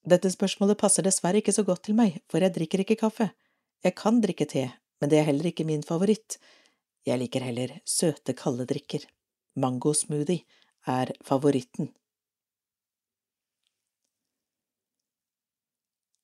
[0.08, 3.28] Dette spørsmålet passer dessverre ikke så godt til meg, for jeg drikker ikke kaffe.
[3.84, 4.70] Jeg kan drikke te,
[5.02, 6.40] men det er heller ikke min favoritt.
[7.06, 9.06] Jeg liker heller søte, kalde drikker.
[9.60, 10.46] Mango-smoothie
[10.88, 11.92] er favoritten.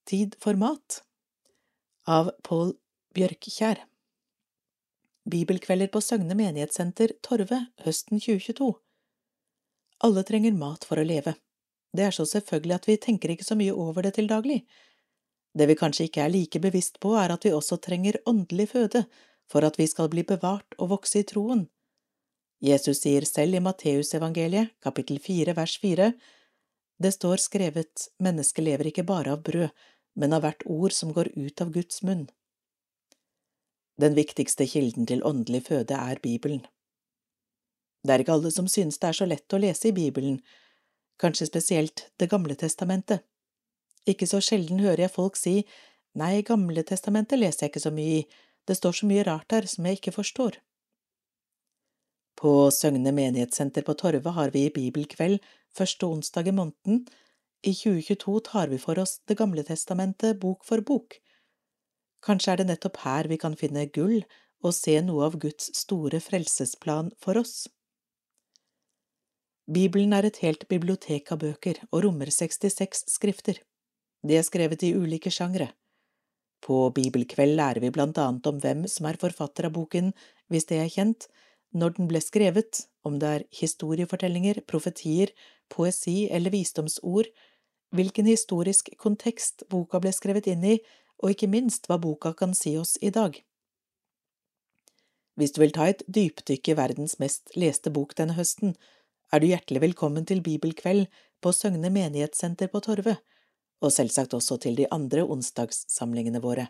[0.08, 1.02] Tid for mat
[2.08, 2.78] av Pål
[3.17, 3.80] Bjørkkjær
[5.25, 8.67] Bibelkvelder på Søgne menighetssenter, Torve, høsten 2022
[10.06, 11.34] Alle trenger mat for å leve.
[11.97, 14.60] Det er så selvfølgelig at vi tenker ikke så mye over det til daglig.
[15.58, 19.08] Det vi kanskje ikke er like bevisst på, er at vi også trenger åndelig føde
[19.49, 21.65] for at vi skal bli bevart og vokse i troen.
[22.62, 26.13] Jesus sier selv i Matteusevangeliet, kapittel fire, vers fire,
[27.01, 29.69] Det står skrevet, mennesket lever ikke bare av brød,
[30.17, 32.27] men av hvert ord som går ut av Guds munn.
[34.02, 36.62] Den viktigste kilden til åndelig føde er Bibelen.
[38.06, 40.40] Det er ikke alle som synes det er så lett å lese i Bibelen,
[41.20, 43.26] kanskje spesielt Det gamle testamentet.
[44.08, 45.56] Ikke så sjelden hører jeg folk si
[46.18, 48.24] nei, Gamle testamentet leser jeg ikke så mye i,
[48.68, 50.58] det står så mye rart der som jeg ikke forstår.
[52.38, 55.40] På Søgne menighetssenter på Torve har vi bibelkveld
[55.74, 57.06] første onsdag i måneden.
[57.66, 61.18] I 2022 tar vi for oss Det gamle testamentet bok for bok.
[62.25, 64.21] Kanskje er det nettopp her vi kan finne gull
[64.65, 67.67] og se noe av Guds store frelsesplan for oss.
[69.67, 73.60] Bibelen er et helt bibliotek av bøker og rommer 66 skrifter.
[74.23, 75.73] De er skrevet i ulike sjangre.
[76.63, 80.13] På bibelkveld lærer vi blant annet om hvem som er forfatter av boken,
[80.49, 81.27] hvis det er kjent,
[81.75, 85.34] når den ble skrevet, om det er historiefortellinger, profetier,
[85.69, 87.30] poesi eller visdomsord,
[87.95, 90.77] hvilken historisk kontekst boka ble skrevet inn i,
[91.23, 93.38] og ikke minst hva boka kan si oss i dag.
[95.38, 98.73] Hvis du vil ta et dypdykk i verdens mest leste bok denne høsten,
[99.34, 101.06] er du hjertelig velkommen til bibelkveld
[101.43, 103.17] på Søgne menighetssenter på Torve,
[103.82, 106.69] og selvsagt også til de andre onsdagssamlingene våre.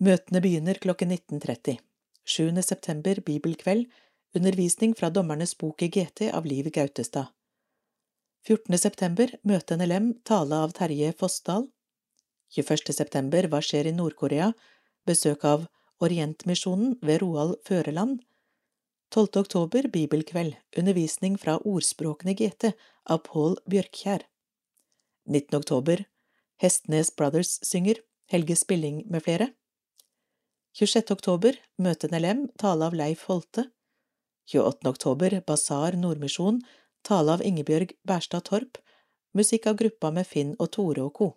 [0.00, 1.76] Møtene begynner klokken 19.30.
[2.24, 2.62] 7.
[2.64, 3.84] september bibelkveld,
[4.36, 7.34] undervisning fra Dommernes bok i GT av Liv Gautestad.
[8.48, 8.78] 14.
[8.80, 11.66] september møte NLM, tale av Terje Fossdal.
[12.56, 12.94] 21.
[12.96, 14.54] september Hva skjer i Nord-Korea?
[15.04, 15.66] Besøk av
[16.00, 18.22] Orientmisjonen ved Roald Føreland.
[19.12, 19.42] 12.
[19.42, 22.72] oktober bibelkveld, undervisning fra Ordspråkene GT
[23.12, 24.24] av Pål Bjørkjær.
[25.28, 25.60] 19.
[25.60, 26.06] oktober
[26.64, 28.00] Hestnes Brothers synger,
[28.32, 29.50] Helge Spilling med flere.
[30.80, 31.12] 26.
[31.12, 33.68] oktober Møte NLM, tale av Leif Holte.
[34.48, 34.88] 28.
[34.88, 36.64] oktober Basar Nordmisjon,
[37.02, 38.78] tale av Ingebjørg Bærstad Torp,
[39.36, 41.28] musikk av gruppa med Finn og Tore og co.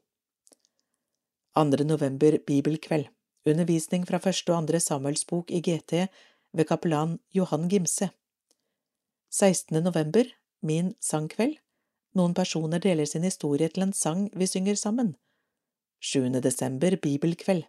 [1.56, 1.86] 2.
[1.86, 3.10] november Bibelkveld,
[3.45, 6.08] undervisning fra første og andre Samuelsbok i GT
[6.54, 8.10] ved kapellan Johan Gimse.
[9.32, 9.84] 16.
[9.84, 10.30] november
[10.62, 11.58] Min sangkveld,
[12.15, 15.15] noen personer deler sin historie til en sang vi synger sammen.
[15.99, 16.30] 7.
[16.41, 17.65] desember Bibelkveld,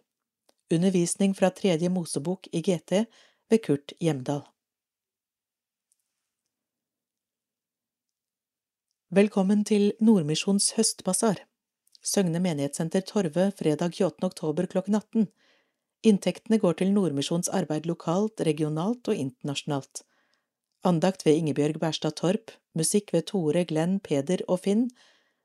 [0.73, 3.05] Undervisning fra Tredje Mosebok i GT
[3.49, 4.41] ved Kurt Hjemdal.
[9.13, 11.37] Velkommen til Nordmisjons høstbasar.
[12.01, 14.25] Søgne menighetssenter Torve fredag 28.
[14.25, 15.27] oktober klokken 18.
[16.09, 20.01] Inntektene går til Nordmisjons arbeid lokalt, regionalt og internasjonalt.
[20.81, 24.89] Andakt ved Ingebjørg Bærstad Torp, musikk ved Tore, Glenn, Peder og Finn,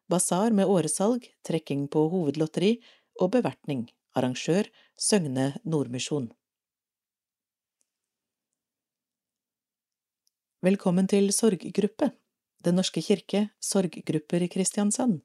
[0.09, 2.79] basar med åresalg, trekking på hovedlotteri
[3.21, 3.91] og bevertning.
[4.17, 6.31] Arrangør Søgne Nordmisjon.
[10.65, 12.11] Velkommen til sorggruppe,
[12.65, 15.21] Den norske kirke, sorggrupper i Kristiansand.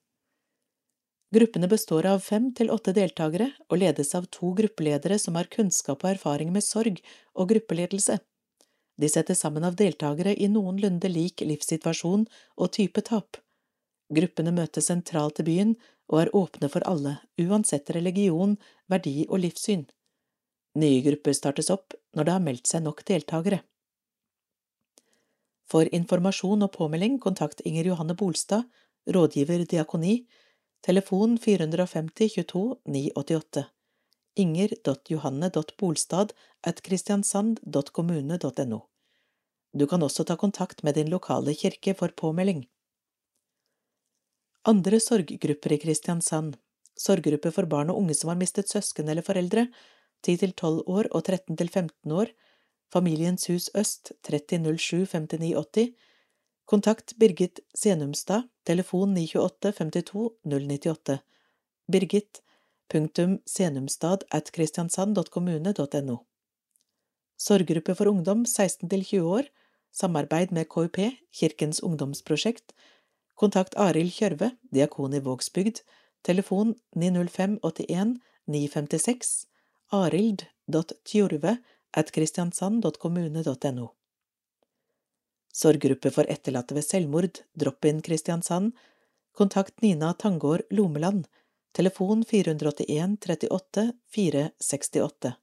[1.35, 6.05] Gruppene består av fem til åtte deltakere og ledes av to gruppeledere som har kunnskap
[6.05, 7.01] og erfaring med sorg
[7.33, 8.21] og gruppeledelse.
[8.95, 12.23] De settes sammen av deltakere i noenlunde lik livssituasjon
[12.55, 13.41] og type tap.
[14.15, 15.75] Gruppene møtes sentralt i byen
[16.07, 18.55] og er åpne for alle, uansett religion,
[18.87, 19.87] verdi og livssyn.
[20.79, 23.63] Nye grupper startes opp når det har meldt seg nok deltakere.
[25.71, 28.63] For informasjon og påmelding kontakt Inger Johanne Bolstad,
[29.09, 30.27] rådgiver diakoni,
[30.85, 33.65] telefon 450 22 988,
[34.35, 36.27] inger.johanne.bolstad
[36.63, 38.79] at kristiansand.kommune.no.
[39.75, 42.65] Du kan også ta kontakt med din lokale kirke for påmelding.
[44.65, 46.55] Andre sorggrupper i Kristiansand,
[46.97, 49.67] sorggruppe for barn og unge som har mistet søsken eller foreldre,
[50.25, 52.31] 10 til 12 år og 13 til 15 år,
[52.95, 55.89] Familiens Hus Øst 3007 5980,
[56.65, 61.17] kontakt Birgit Senumstad, telefon 928 52 098,
[61.91, 62.41] Birgit,
[62.89, 66.17] punktum senumstad at kristiansand.kommune.no.
[67.37, 69.43] Sorggruppe for ungdom 16 til 20 år,
[69.91, 70.97] samarbeid med KUP,
[71.33, 72.71] Kirkens ungdomsprosjekt,
[73.35, 75.83] Kontakt Arild Kjørve, diakon i Vågsbygd,
[76.23, 79.47] telefon 905 81 956,
[79.91, 81.57] arild.tjorve
[82.03, 83.93] kristiansand.kommune.no.
[85.53, 88.71] Sorggruppe for etterlatte ved selvmord, Drop-in Kristiansand,
[89.31, 91.27] kontakt Nina Tangård Lomeland,
[91.71, 95.33] telefon 481 38 468,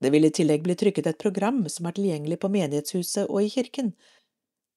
[0.03, 3.51] Det vil i tillegg bli trykket et program som er tilgjengelig på menighetshuset og i
[3.55, 3.95] kirken,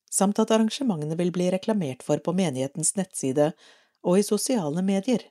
[0.10, 3.52] samt at arrangementene vil bli reklamert for på menighetens nettside
[4.08, 5.26] og i sosiale medier.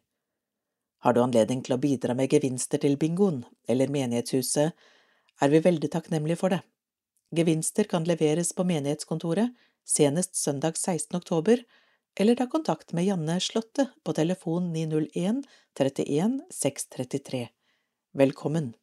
[1.07, 4.75] Har du anledning til å bidra med gevinster til bingoen eller menighetshuset,
[5.41, 6.61] er vi veldig takknemlige for det.
[7.31, 9.55] Gevinster kan leveres på menighetskontoret
[9.87, 11.17] senest søndag 16.
[11.17, 11.63] oktober,
[12.15, 15.43] eller ta kontakt med Janne Slåtte på telefon 901
[15.75, 17.49] 31 633.
[18.13, 18.75] Velkommen!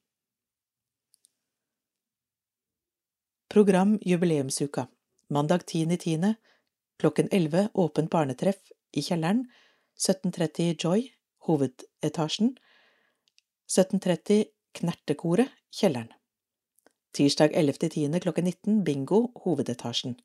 [3.49, 4.87] Program Jubileumsuka
[5.29, 6.33] Mandag 10.10.
[6.99, 9.45] klokken 11 åpent barnetreff i kjelleren,
[10.07, 11.07] 17.30 Joy,
[11.47, 12.57] hovedetasjen,
[13.69, 16.11] 17.30 Knertekoret, kjelleren.
[17.13, 18.19] Tirsdag 11.10.
[18.19, 20.15] klokken 19 Bingo, hovedetasjen.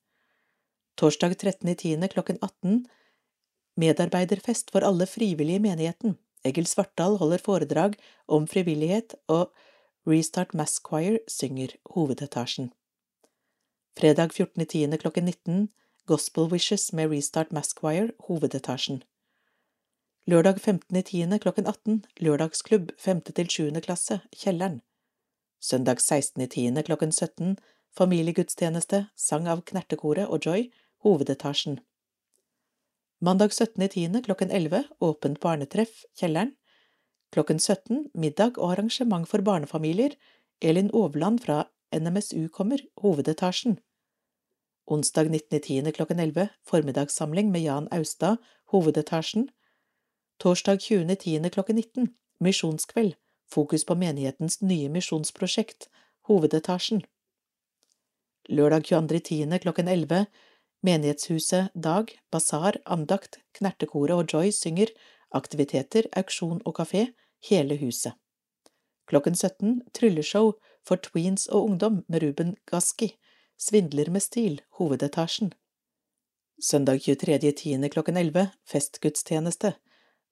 [0.96, 2.08] Torsdag 13.10.
[2.08, 2.86] klokken 18
[3.76, 6.16] Medarbeiderfest for alle frivillige i menigheten.
[6.44, 9.52] Egil Svartdal holder foredrag om frivillighet, og
[10.06, 12.72] Restart Mass Choir synger hovedetasjen.
[14.00, 14.96] Fredag 14.10.
[14.96, 15.68] klokken 19
[16.06, 19.02] Gospel Wishes med Restart Mass Choir, hovedetasjen.
[20.26, 21.38] Lørdag 15.10.
[21.38, 23.20] klokken 18 Lørdagsklubb 5.
[23.20, 23.80] til 7.
[23.80, 24.80] klasse, Kjelleren.
[25.60, 26.82] Søndag 16.10.
[26.82, 27.56] klokken 17
[27.98, 30.68] Familiegudstjeneste, sang av Knertekoret og Joy,
[31.02, 31.80] hovedetasjen.
[33.18, 34.22] Mandag 17.10.
[34.22, 36.54] klokken 11 åpent barnetreff, Kjelleren.
[37.34, 40.14] Klokken 17 middag og arrangement for barnefamilier,
[40.62, 43.80] Elin Overland fra NMSU kommer, hovedetasjen.
[44.86, 45.90] Onsdag 19.10.
[45.92, 48.38] klokken 11 formiddagssamling med Jan Austad,
[48.70, 49.50] hovedetasjen.
[50.38, 51.50] Torsdag 20.10.
[51.50, 53.16] klokken 19 misjonskveld,
[53.52, 55.88] fokus på menighetens nye misjonsprosjekt,
[56.28, 57.02] hovedetasjen.
[58.48, 59.58] Lørdag 22.10.
[59.58, 60.26] klokken 11
[60.80, 64.92] Menighetshuset dag, basar, andakt, Knertekoret og Joy synger,
[65.34, 67.08] aktiviteter, auksjon og kafé,
[67.50, 68.14] hele huset.
[69.10, 70.52] Klokken 17 trylleshow
[70.86, 73.16] for tweens og ungdom med Ruben Gaski,
[73.58, 75.52] Svindler med stil, hovedetasjen.
[76.62, 77.88] Søndag 23.10.
[77.88, 79.72] klokken 11 festgudstjeneste.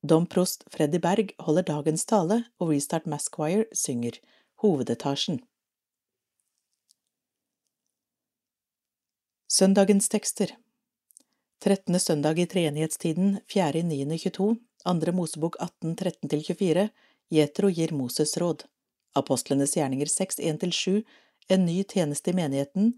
[0.02, 4.18] Domprost Freddy Berg holder dagens tale, og Restart Masquire synger,
[4.62, 5.40] hovedetasjen.
[9.48, 10.52] Søndagens tekster
[11.64, 12.00] 13.
[12.00, 16.88] søndag i treenighetstiden, 4.9.22, andre Mosebok 18, 13–24,
[17.32, 18.66] Jetro gir Moses råd,
[19.16, 21.00] Apostlenes gjerninger 6, 1–7,
[21.48, 22.92] en ny tjeneste i menigheten,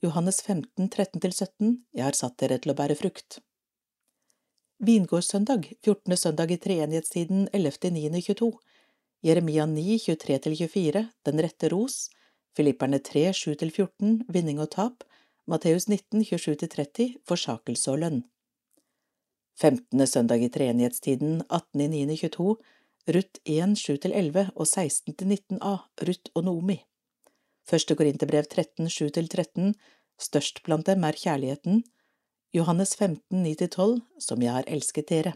[0.00, 3.42] Johannes 15, 13–17, Jeg har satt dere til å bære frukt.
[4.80, 6.16] Vingårdssøndag, 14.
[6.16, 8.46] søndag i treenighetstiden, 11.9.22,
[9.20, 12.08] Jeremia 9, 23–24, Den rette ros,
[12.56, 15.04] Filipperne 3, 7–14, Vinning og tap,
[15.44, 18.22] Matteus 19, 27–30, Forsakelse og lønn.
[19.60, 20.06] 15.
[20.06, 22.56] søndag i treenighetstiden, 18.9.22,
[23.12, 25.76] Ruth 1, 7–11 og 16–19a,
[26.08, 26.80] Ruth og Noomi.
[27.68, 29.74] Første Korinterbrev 13, 7–13,
[30.16, 31.84] Størst blant dem er kjærligheten,
[32.52, 35.32] Johannes 15, 9–12, Som jeg har elsket dere.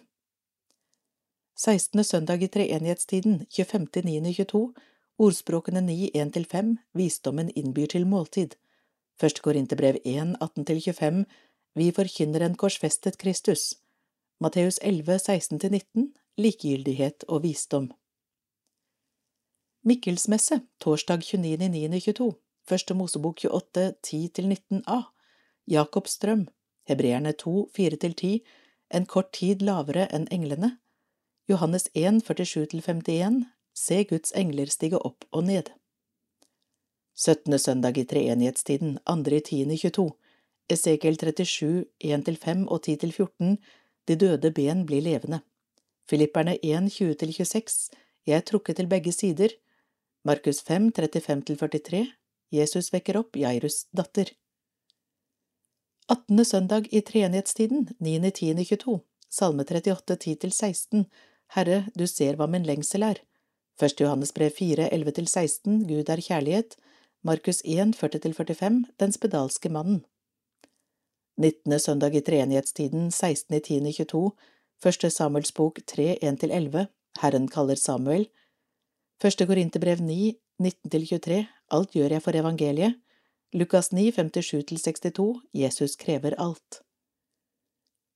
[1.55, 2.05] 16.
[2.05, 4.73] søndag i treenighetstiden, 25.9.22,
[5.23, 8.57] Ordspråkene 9, 1–5, Visdommen innbyr til måltid.
[9.15, 11.21] Først går inn til brev 1, 18–25,
[11.79, 13.77] Vi forkynner en korsfestet Kristus.
[14.43, 16.11] Matteus 11, 16–19,
[16.43, 17.93] Likegyldighet og visdom.
[19.87, 22.33] Mikkelsmesse, torsdag 29.9.22,
[22.67, 25.01] Første Mosebok 28, 10–19a,
[25.71, 26.49] Jakobs drøm,
[26.85, 28.41] Hebreerne 2, 4–10,
[28.95, 30.79] En kort tid lavere enn englene,
[31.49, 35.71] Johannes 1, 47–51, Se Guds engler stige opp og ned.
[37.15, 37.59] 17.
[37.59, 40.13] søndag i treenighetstiden, andre i tiende 22,
[40.71, 43.57] Esekiel 37, 1–5 og 10–14,
[44.09, 45.41] De døde ben blir levende.
[46.09, 47.91] Filipperne 1, 20–26,
[48.27, 49.49] Jeg er trukket til begge sider.
[50.25, 52.05] Markus 5, 35–43,
[52.53, 54.33] Jesus vekker opp Jairus' datter.
[56.13, 56.45] 18.
[56.45, 58.99] søndag i treenighetstiden, 9.10.22,
[59.31, 61.05] Salme 38, 10–16,
[61.57, 63.23] Herre, du ser hva min lengsel er.
[63.81, 64.03] 1.
[64.03, 66.77] Johannes brev 4, 11–16, Gud er kjærlighet,
[67.25, 70.03] Markus 1, 40–45, Den spedalske mannen.
[71.41, 71.79] 19.
[71.81, 74.29] søndag i treenighetstiden, 16.10.22,
[74.85, 76.85] Første Samuels bok 3, 1–11,
[77.23, 78.29] Herren kaller Samuel,
[79.25, 81.41] Første Korinterbrev 9, 19–23,
[81.73, 83.01] Alt gjør jeg for evangeliet,
[83.57, 86.83] Lukas 9, 57–62, Jesus krever alt.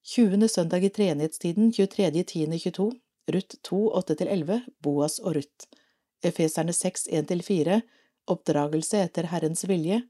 [0.03, 0.49] 20.
[0.49, 5.69] søndag i treenighetstiden, 23.10.22, Ruth 2, 8–11, Boas og Ruth,
[6.25, 7.81] Efeserne 6, 1–4,
[8.27, 10.01] Oppdragelse etter Herrens vilje,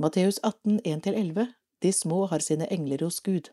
[0.00, 1.46] Matteus 18, 1–11,
[1.82, 3.52] De små har sine engler hos Gud.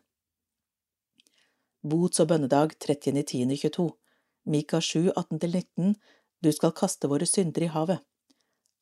[1.84, 3.90] Bots- og bønnedag 30.10.22,
[4.48, 5.94] Mika 7, 18–19,
[6.40, 8.00] Du skal kaste våre synder i havet.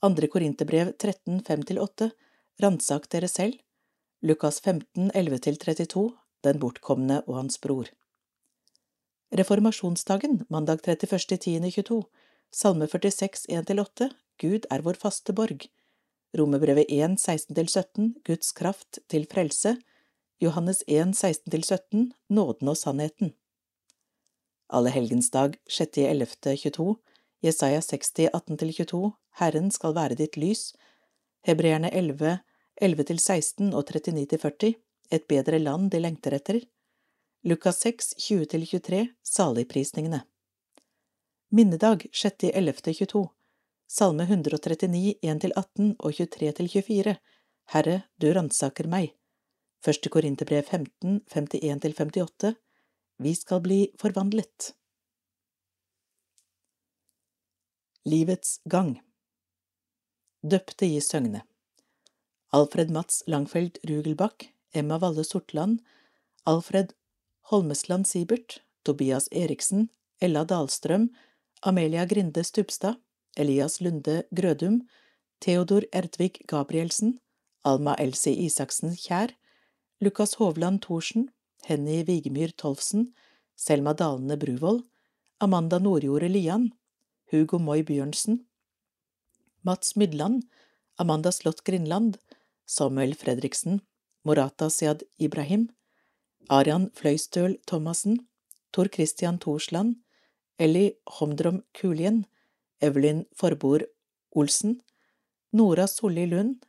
[0.07, 2.11] Andre Korinterbrev 13, 5–8,
[2.59, 3.61] Ransak dere selv.
[4.23, 6.09] Lukas 15, 11–32,
[6.43, 7.87] Den bortkomne og hans bror.
[9.31, 12.03] Reformasjonsdagen, mandag 31.10.22,
[12.51, 14.09] Salme 46, 1–8,
[14.43, 15.69] Gud er vår faste borg.
[16.35, 19.77] Romerbrevet 1, 16–17, Guds kraft til frelse.
[20.43, 23.37] Johannes 1, 16–17, Nåden og sannheten.
[24.69, 26.97] Allehelgensdag 6.11.22,
[27.45, 29.03] Jesaja 60, 18–22,
[29.39, 30.73] Herren skal være ditt lys.
[31.47, 32.41] Hebreerne 11,
[32.81, 34.75] 11–16 og 39–40,
[35.11, 36.61] Et bedre land de lengter etter.
[37.43, 40.21] Lukas 6, 20–23, Saligprisningene.
[41.51, 43.25] Minnedag 6.11.22,
[43.89, 47.17] Salme 139, 1–18 og 23–24,
[47.75, 49.11] Herre, du ransaker meg.
[49.83, 52.55] Første Korinterbrev 15, 51–58,
[53.19, 54.73] Vi skal bli forvandlet.
[58.07, 58.99] Livets gang
[60.47, 61.43] Døpte i Søgne
[62.51, 65.83] Alfred Mats Langfeld Rugelbakk, Emma Valle Sortland,
[66.47, 66.95] Alfred
[67.51, 71.11] Holmesland Sibert, Tobias Eriksen, Ella Dahlstrøm,
[71.61, 72.97] Amelia Grinde Stubstad,
[73.37, 74.89] Elias Lunde Grødum,
[75.41, 77.21] Theodor Erdvig Gabrielsen,
[77.65, 79.35] Alma Elsie Isaksen Kjær,
[80.01, 81.29] Lukas Hovland Thorsen,
[81.67, 83.13] Henny Vigemyr Tolfsen,
[83.57, 84.85] Selma Dalene Bruvoll,
[85.39, 86.73] Amanda Nordjordet Lian,
[87.31, 88.47] Hugo Moi Bjørnsen,
[89.63, 90.45] Mats Mydland,
[90.97, 92.17] Amanda Slott Grindland,
[92.69, 93.81] Samuel Fredriksen,
[94.25, 95.71] Morata Siad Ibrahim,
[96.51, 98.19] Arian Fløystøl Thomassen,
[98.73, 99.97] Tor Christian Thorsland,
[100.59, 102.27] Ellie Homdrom Kulien,
[102.83, 103.87] Evelyn Forbord
[104.33, 104.83] Olsen,
[105.53, 106.67] Nora Solli Lund,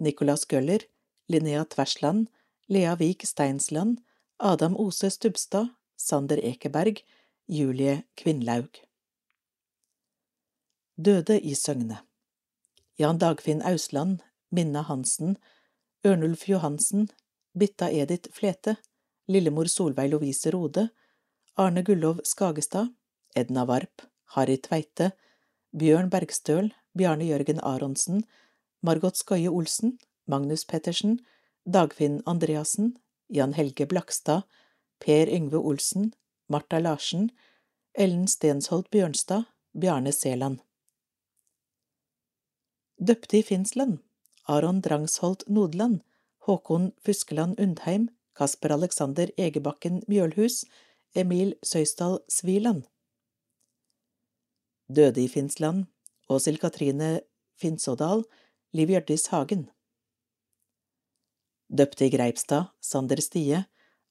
[0.00, 0.80] Nicolas Gøller,
[1.28, 2.28] Linnea Tversland,
[2.68, 4.00] Lea Vik Steinsland,
[4.38, 7.04] Adam Ose Stubstad, Sander Ekeberg,
[7.46, 8.80] Julie Kvinnlaug.
[10.96, 12.00] Døde i Søgne
[12.98, 14.22] Jan Dagfinn Ausland,
[14.52, 15.36] Minna Hansen,
[16.04, 17.08] Ørnulf Johansen,
[17.58, 18.76] Bitta Edith Flete,
[19.28, 20.88] Lillemor Solveig Lovise Rode,
[21.56, 22.92] Arne Gullov Skagestad,
[23.34, 24.02] Edna Varp,
[24.36, 25.12] Harry Tveite,
[25.72, 28.24] Bjørn Bergstøl, Bjarne Jørgen Aronsen,
[28.82, 31.20] Margot Skøye Olsen, Magnus Pettersen,
[31.64, 32.98] Dagfinn Andreassen,
[33.28, 34.42] Jan Helge Blakstad,
[35.00, 36.12] Per Yngve Olsen,
[36.48, 37.30] Marta Larsen,
[37.94, 40.60] Ellen Stensholt Bjørnstad, Bjarne Seland.
[43.00, 43.98] Døpte i Finnsland,
[44.48, 46.00] Aron Drangsholt Nodland,
[46.46, 50.64] Håkon Fuskeland Undheim, Kasper Alexander Egebakken Mjølhus,
[51.14, 52.82] Emil Søysdal Sviland.
[54.88, 55.86] Døde i Finnsland,
[56.28, 57.20] Åshild Katrine
[57.54, 58.24] Finnsådal,
[58.72, 59.70] Liv Hjørdis Hagen.
[61.68, 63.64] Døpte i Greipstad, Sander Stie,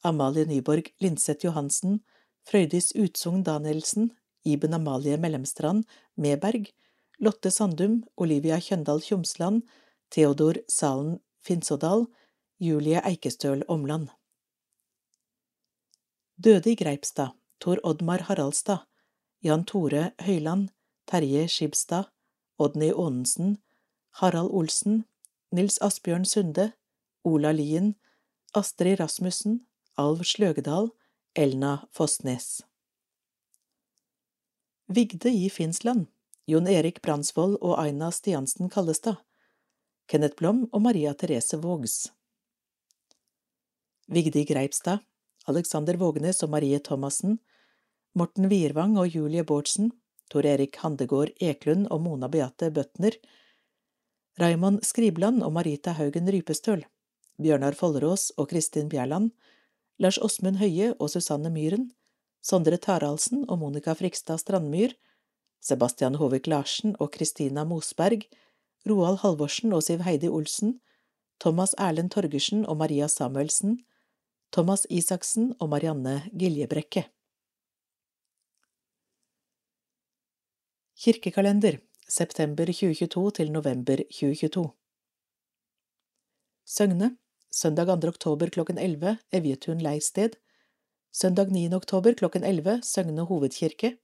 [0.04, 2.00] Amalie Nyborg Linseth Johansen,
[2.48, 4.12] Frøydis Utsogn Danielsen,
[4.46, 6.72] Iben Amalie Mellemstrand Meberg,
[7.20, 9.62] Lotte Sandum, Olivia Kjøndal Tjomsland,
[10.12, 12.06] Theodor Salen Finsodal,
[12.60, 14.10] Julie Eikestøl Omland.
[16.36, 18.84] Døde i Greipstad, Tor Oddmar Haraldstad,
[19.42, 20.70] Jan Tore Høyland,
[21.08, 22.12] Terje Skibstad,
[22.60, 23.58] Odny Aanensen,
[24.20, 25.06] Harald Olsen,
[25.52, 26.74] Nils Asbjørn Sunde,
[27.24, 27.96] Ola Lien,
[28.54, 29.62] Astrid Rasmussen,
[29.98, 30.92] Alv Sløgedal,
[31.36, 32.62] Elna Fossnes.
[34.88, 36.08] Vigde i Finnsland,
[36.48, 39.16] Jon Erik Bransvold og Aina Stiansen Kallestad,
[40.12, 42.10] Kenneth Blom og Maria Therese Vågs.
[44.12, 45.00] Vigdi Greipstad,
[45.48, 47.38] Alexander Vågenes og Marie Thomassen,
[48.20, 49.94] Morten Wiervang og Julie Bårdsen,
[50.28, 53.16] Tor Erik Handegård Eklund og Mona Beate Bøtner,
[54.42, 56.84] Raymond Skribland og Marita Haugen Rypestøl,
[57.40, 59.32] Bjørnar Follerås og Kristin Bjerland,
[59.96, 61.88] Lars Åsmund Høie og Susanne Myhren,
[62.44, 64.92] Sondre Taraldsen og Monica Frikstad Strandmyr,
[65.64, 68.28] Sebastian Håvik Larsen og Kristina Mosberg,
[68.90, 70.80] Roald Halvorsen og Siv Heidi Olsen,
[71.42, 73.80] Thomas Erlend Torgersen og Maria Samuelsen,
[74.54, 77.06] Thomas Isaksen og Marianne Giljebrekke.
[81.02, 81.80] Kirkekalender
[82.10, 84.70] september 2022 til november 2022
[86.66, 87.08] Søgne
[87.52, 88.08] søndag 2.
[88.08, 90.36] oktober klokken 11 Evjetun leirsted
[91.14, 91.74] søndag 9.
[91.74, 93.98] oktober klokken 11 Søgne hovedkirke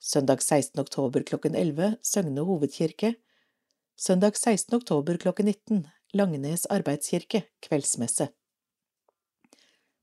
[0.00, 0.80] søndag 16.
[0.80, 3.14] oktober klokken 11 Søgne hovedkirke
[4.00, 4.76] søndag 16.
[4.78, 5.82] oktober klokken 19
[6.16, 8.30] Langnes arbeidskirke kveldsmesse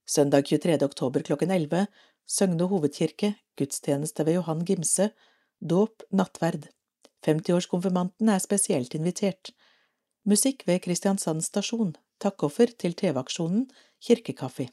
[0.05, 0.75] søndag 23.
[0.85, 1.87] oktober klokken 11
[2.29, 5.09] Søgne hovedkirke gudstjeneste ved Johan Gimse
[5.73, 6.69] dåp nattverd
[7.25, 9.49] 50-årskonfirmanten er spesielt invitert
[10.29, 13.65] musikk ved Kristiansand stasjon takkoffer til TV-aksjonen
[13.97, 14.69] Kirkekaffe.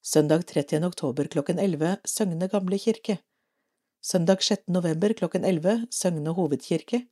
[0.00, 0.80] Søndag 30.
[0.86, 3.20] oktober klokken 11 Søgne gamle kirke.
[4.00, 4.62] Søndag 6.
[4.80, 7.08] november klokken 11 Søgne hovedkirke.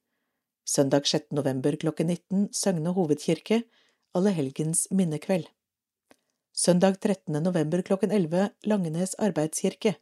[0.65, 1.33] Søndag 6.
[1.33, 3.63] november klokken 19 Søgne hovedkirke
[4.15, 5.49] Allehelgens minnekveld.
[6.53, 7.43] Søndag 13.
[7.43, 9.95] november klokken 11 Langenes arbeidskirke.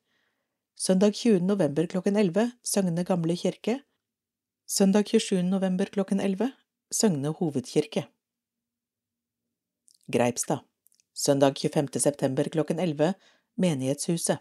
[0.76, 1.40] Søndag 20.
[1.46, 3.78] november klokken 11 Søgne gamle kirke.
[4.66, 5.42] Søndag 27.
[5.42, 6.52] november klokken 11
[6.90, 8.08] Søgne hovedkirke.
[10.12, 10.58] Greipstad.
[11.14, 12.00] Søndag 25.
[12.00, 13.14] september klokken 11
[13.56, 14.38] Menighetshuset.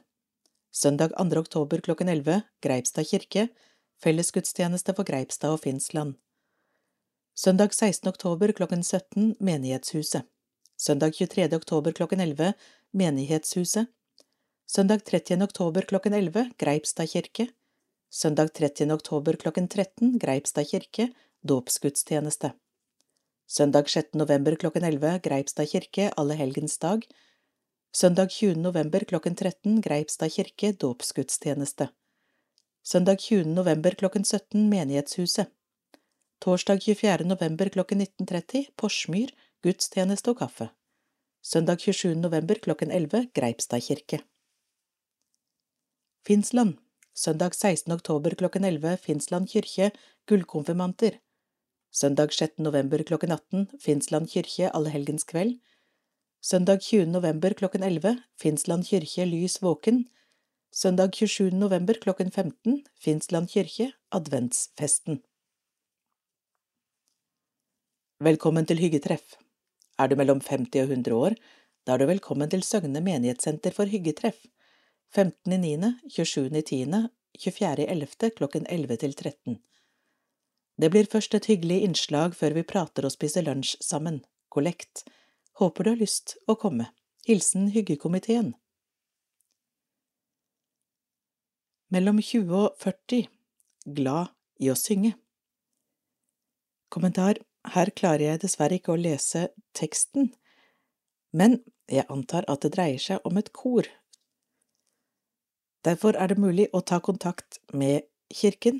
[0.73, 1.39] Søndag 2.
[1.39, 3.49] oktober klokken 11 Greipstad kirke
[3.97, 6.19] Fellesgudstjeneste for Greipstad og Finnsland.
[7.33, 8.09] Søndag 16.
[8.11, 10.21] oktober klokken 17 Menighetshuset.
[10.77, 11.47] Søndag 23.
[11.55, 12.53] oktober klokken 11
[12.93, 13.89] Menighetshuset.
[14.69, 15.41] Søndag 30.
[15.43, 17.47] oktober klokken 11 Greipstad kirke.
[18.13, 18.93] Søndag 30.
[18.93, 21.09] oktober klokken 13 Greipstad kirke
[21.41, 22.53] Dåpsgudstjeneste.
[23.49, 24.13] Søndag 6.
[24.13, 27.07] november klokken 11 Greipstad kirke allehelgensdag.
[27.91, 28.61] Søndag 20.
[28.61, 31.89] november klokken 13 Greipstad kirke dåpsgudstjeneste.
[32.87, 33.43] Søndag 20.
[33.51, 35.49] november klokken 17 Menighetshuset.
[36.39, 37.25] Torsdag 24.
[37.27, 39.33] november klokken 19.30 Porsmyr
[39.65, 40.69] gudstjeneste og kaffe.
[41.43, 42.15] Søndag 27.
[42.15, 44.21] november klokken 11 Greipstad kirke.
[46.23, 46.77] Finnsland.
[47.11, 47.91] Søndag 16.
[47.91, 49.91] oktober klokken 11 Finnsland kirke
[50.25, 51.19] Gullkonfirmanter.
[51.91, 52.57] Søndag 6.
[52.57, 55.59] november klokken 18 Finnsland kirke Allehelgenskveld.
[56.41, 57.05] Søndag 20.
[57.05, 60.05] november klokken 11 Finnsland kirke Lys våken.
[60.71, 61.51] Søndag 27.
[61.55, 65.21] november klokken 15 Finnsland kirke Adventsfesten.
[68.19, 69.37] Velkommen til hyggetreff.
[69.97, 71.37] Er du mellom 50 og 100 år,
[71.87, 74.43] da er du velkommen til Søgne menighetssenter for hyggetreff.
[75.15, 77.07] 15.9., 27.10.,
[77.39, 78.29] 24.11.
[78.35, 79.57] klokken 11 til 13.
[80.77, 85.07] Det blir først et hyggelig innslag før vi prater og spiser lunsj sammen, kollekt.
[85.57, 86.91] Håper du har lyst å komme.
[87.25, 88.53] Hilsen Hyggekomiteen.
[91.87, 93.29] Mellom 20 og 40
[93.95, 95.13] Glad i å synge
[96.91, 97.39] Kommentar
[97.71, 100.33] Her klarer jeg dessverre ikke å lese teksten,
[101.31, 101.61] men
[101.91, 103.87] jeg antar at det dreier seg om et kor.
[105.83, 108.79] Derfor er det mulig å ta kontakt med kirken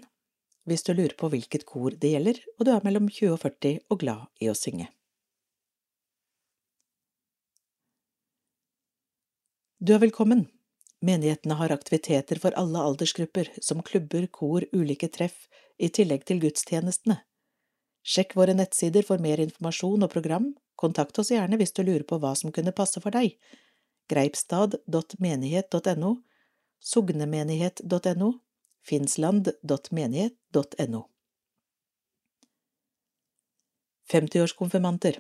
[0.68, 3.80] hvis du lurer på hvilket kor det gjelder, og du er mellom 20 og 40
[3.92, 4.88] og glad i å synge.
[9.80, 10.48] Du er velkommen.
[11.08, 15.48] Menighetene har aktiviteter for alle aldersgrupper, som klubber, kor, ulike treff,
[15.78, 17.22] i tillegg til gudstjenestene.
[18.08, 20.46] Sjekk våre nettsider for mer informasjon og program,
[20.80, 23.28] kontakt oss gjerne hvis du lurer på hva som kunne passe for deg.
[24.12, 26.12] greipstad.menighet.no,
[26.94, 28.30] sognemenighet.no,
[28.88, 31.02] finnsland.menighet.no.
[34.08, 35.16] 50-årskonfirmanter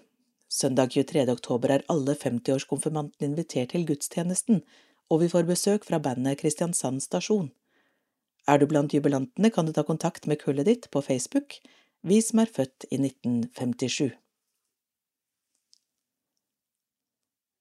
[0.48, 1.26] Søndag 23.
[1.32, 4.62] oktober er alle 50-årskonfirmantene invitert til gudstjenesten,
[5.10, 7.50] og vi får besøk fra bandet Kristiansand stasjon.
[8.48, 11.60] Er du blant jubilantene, kan du ta kontakt med kullet ditt på Facebook,
[12.02, 14.16] vi som er født i 1957.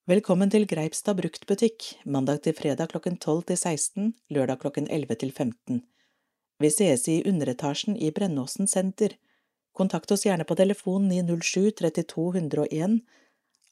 [0.06, 5.32] Velkommen til Greipstad bruktbutikk, mandag til fredag klokken 12 til 16, lørdag klokken 11 til
[5.32, 5.80] 15.
[6.62, 9.16] Vi sees i underetasjen i Brennåsen senter.
[9.74, 13.00] Kontakt oss gjerne på telefon 907 32 101.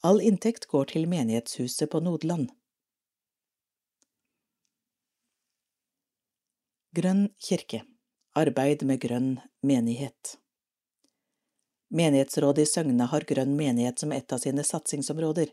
[0.03, 2.51] All inntekt går til menighetshuset på Nodeland.
[6.95, 7.81] Grønn kirke
[8.39, 9.31] Arbeid med grønn
[9.67, 10.29] menighet
[11.99, 15.49] Menighetsrådet i Søgne har grønn menighet som et av sine satsingsområder,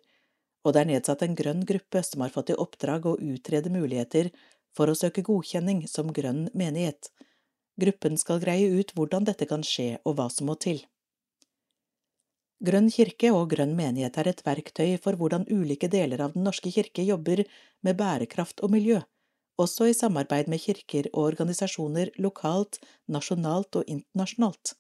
[0.63, 4.29] og det er nedsatt en grønn gruppe som har fått i oppdrag å utrede muligheter
[4.77, 7.09] for å søke godkjenning som grønn menighet.
[7.81, 10.85] Gruppen skal greie ut hvordan dette kan skje og hva som må til.
[12.63, 16.71] Grønn kirke og grønn menighet er et verktøy for hvordan ulike deler av Den norske
[16.71, 17.43] kirke jobber
[17.83, 19.01] med bærekraft og miljø,
[19.61, 22.79] også i samarbeid med kirker og organisasjoner lokalt,
[23.09, 24.75] nasjonalt og internasjonalt.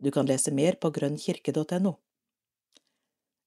[0.00, 1.94] Du kan lese mer på grønnkirke.no.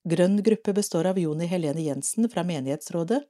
[0.08, 3.26] Grønn gruppe består av Joni Helene Jensen fra Menighetsrådet,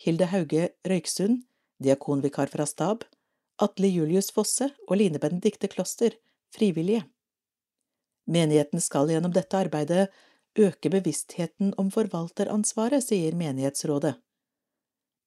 [0.00, 1.42] Hilde Hauge Røyksund,
[1.82, 3.02] diakonvikar fra stab,
[3.60, 6.14] Atle Julius Fosse og Line Benedikte Kloster,
[6.54, 7.02] frivillige.
[8.30, 10.06] Menigheten skal gjennom dette arbeidet
[10.58, 14.14] øke bevisstheten om forvalteransvaret, sier menighetsrådet.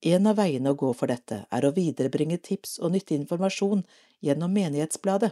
[0.03, 3.85] En av veiene å gå for dette er å viderebringe tips og nyttig informasjon
[4.25, 5.31] gjennom Menighetsbladet.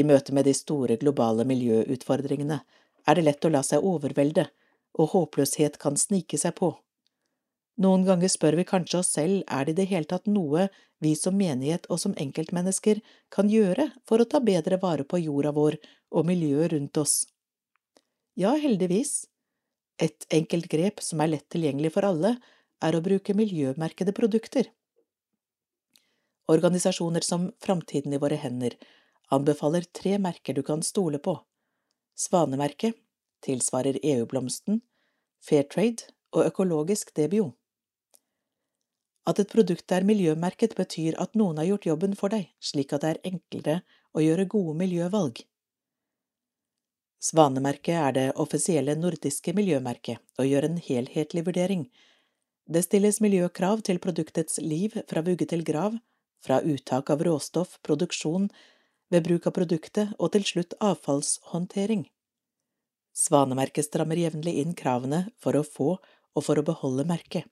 [0.00, 2.62] I møte med de store globale miljøutfordringene
[3.08, 4.46] er det lett å la seg overvelde,
[4.96, 6.72] og håpløshet kan snike seg på.
[7.78, 10.66] Noen ganger spør vi kanskje oss selv er det i det hele tatt noe
[11.04, 13.02] vi som menighet og som enkeltmennesker
[13.34, 15.76] kan gjøre for å ta bedre vare på jorda vår
[16.10, 17.20] og miljøet rundt oss.
[18.34, 19.28] Ja, heldigvis.
[20.00, 22.36] Et enkelt grep som er lett tilgjengelig for alle,
[22.84, 24.70] er å bruke miljømerkede produkter.
[26.48, 28.78] Organisasjoner som Framtiden i våre hender
[29.34, 31.36] anbefaler tre merker du kan stole på.
[32.16, 32.96] Svanemerket
[33.44, 34.80] tilsvarer EU-blomsten,
[35.44, 37.52] Fairtrade og økologisk Debio.
[39.28, 43.04] At et produkt er miljømerket, betyr at noen har gjort jobben for deg, slik at
[43.04, 43.76] det er enklere
[44.16, 45.42] å gjøre gode miljøvalg.
[47.20, 51.88] Svanemerket er det offisielle nordiske miljømerket og gjør en helhetlig vurdering.
[52.68, 55.94] Det stilles miljøkrav til produktets liv fra vugge til grav,
[56.44, 58.50] fra uttak av råstoff, produksjon,
[59.08, 62.04] ved bruk av produktet og til slutt avfallshåndtering.
[63.16, 67.48] Svanemerket strammer jevnlig inn kravene for å få og for å beholde merket.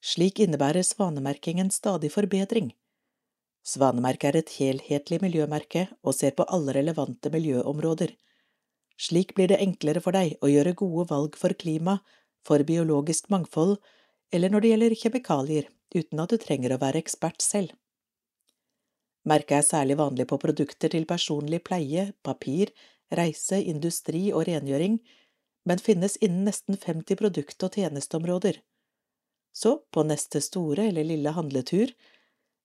[0.00, 2.70] Slik innebærer svanemerkingen stadig forbedring.
[3.66, 8.14] Svanemerket er et helhetlig miljømerke og ser på alle relevante miljøområder.
[8.96, 11.98] Slik blir det enklere for deg å gjøre gode valg for klima,
[12.46, 13.76] for biologisk mangfold
[14.32, 17.74] eller når det gjelder kjemikalier, uten at du trenger å være ekspert selv.
[19.28, 22.72] Merket er særlig vanlig på produkter til personlig pleie, papir,
[23.12, 25.00] reise, industri og rengjøring,
[25.68, 28.62] men finnes innen nesten 50 produkt- og tjenesteområder.
[29.52, 31.92] Så, på neste store eller lille handletur,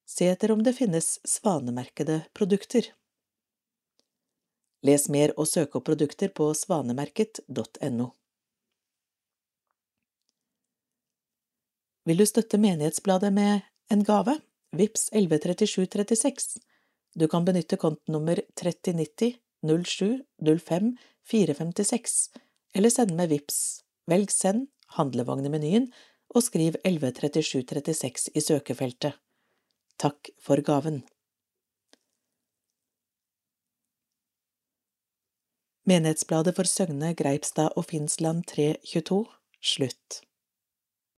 [0.05, 2.91] se etter om det finnes svanemerkede produkter.
[4.85, 8.11] Les mer og søk opp produkter på svanemerket.no.
[12.05, 14.37] Vil du støtte Menighetsbladet med en gave?
[14.77, 16.59] Vips 113736.
[17.15, 22.29] Du kan benytte kontonummer 3090 07 05 456,
[22.75, 23.81] eller sende med Vips.
[24.05, 24.67] Velg Send,
[24.99, 25.87] handlevognemenyen,
[26.35, 29.17] og skriv 113736 i søkefeltet.
[29.97, 31.01] Takk for gaven.
[35.89, 39.23] Menighetsbladet for Søgne, Greipstad og Finnsland 322
[39.61, 40.21] slutt.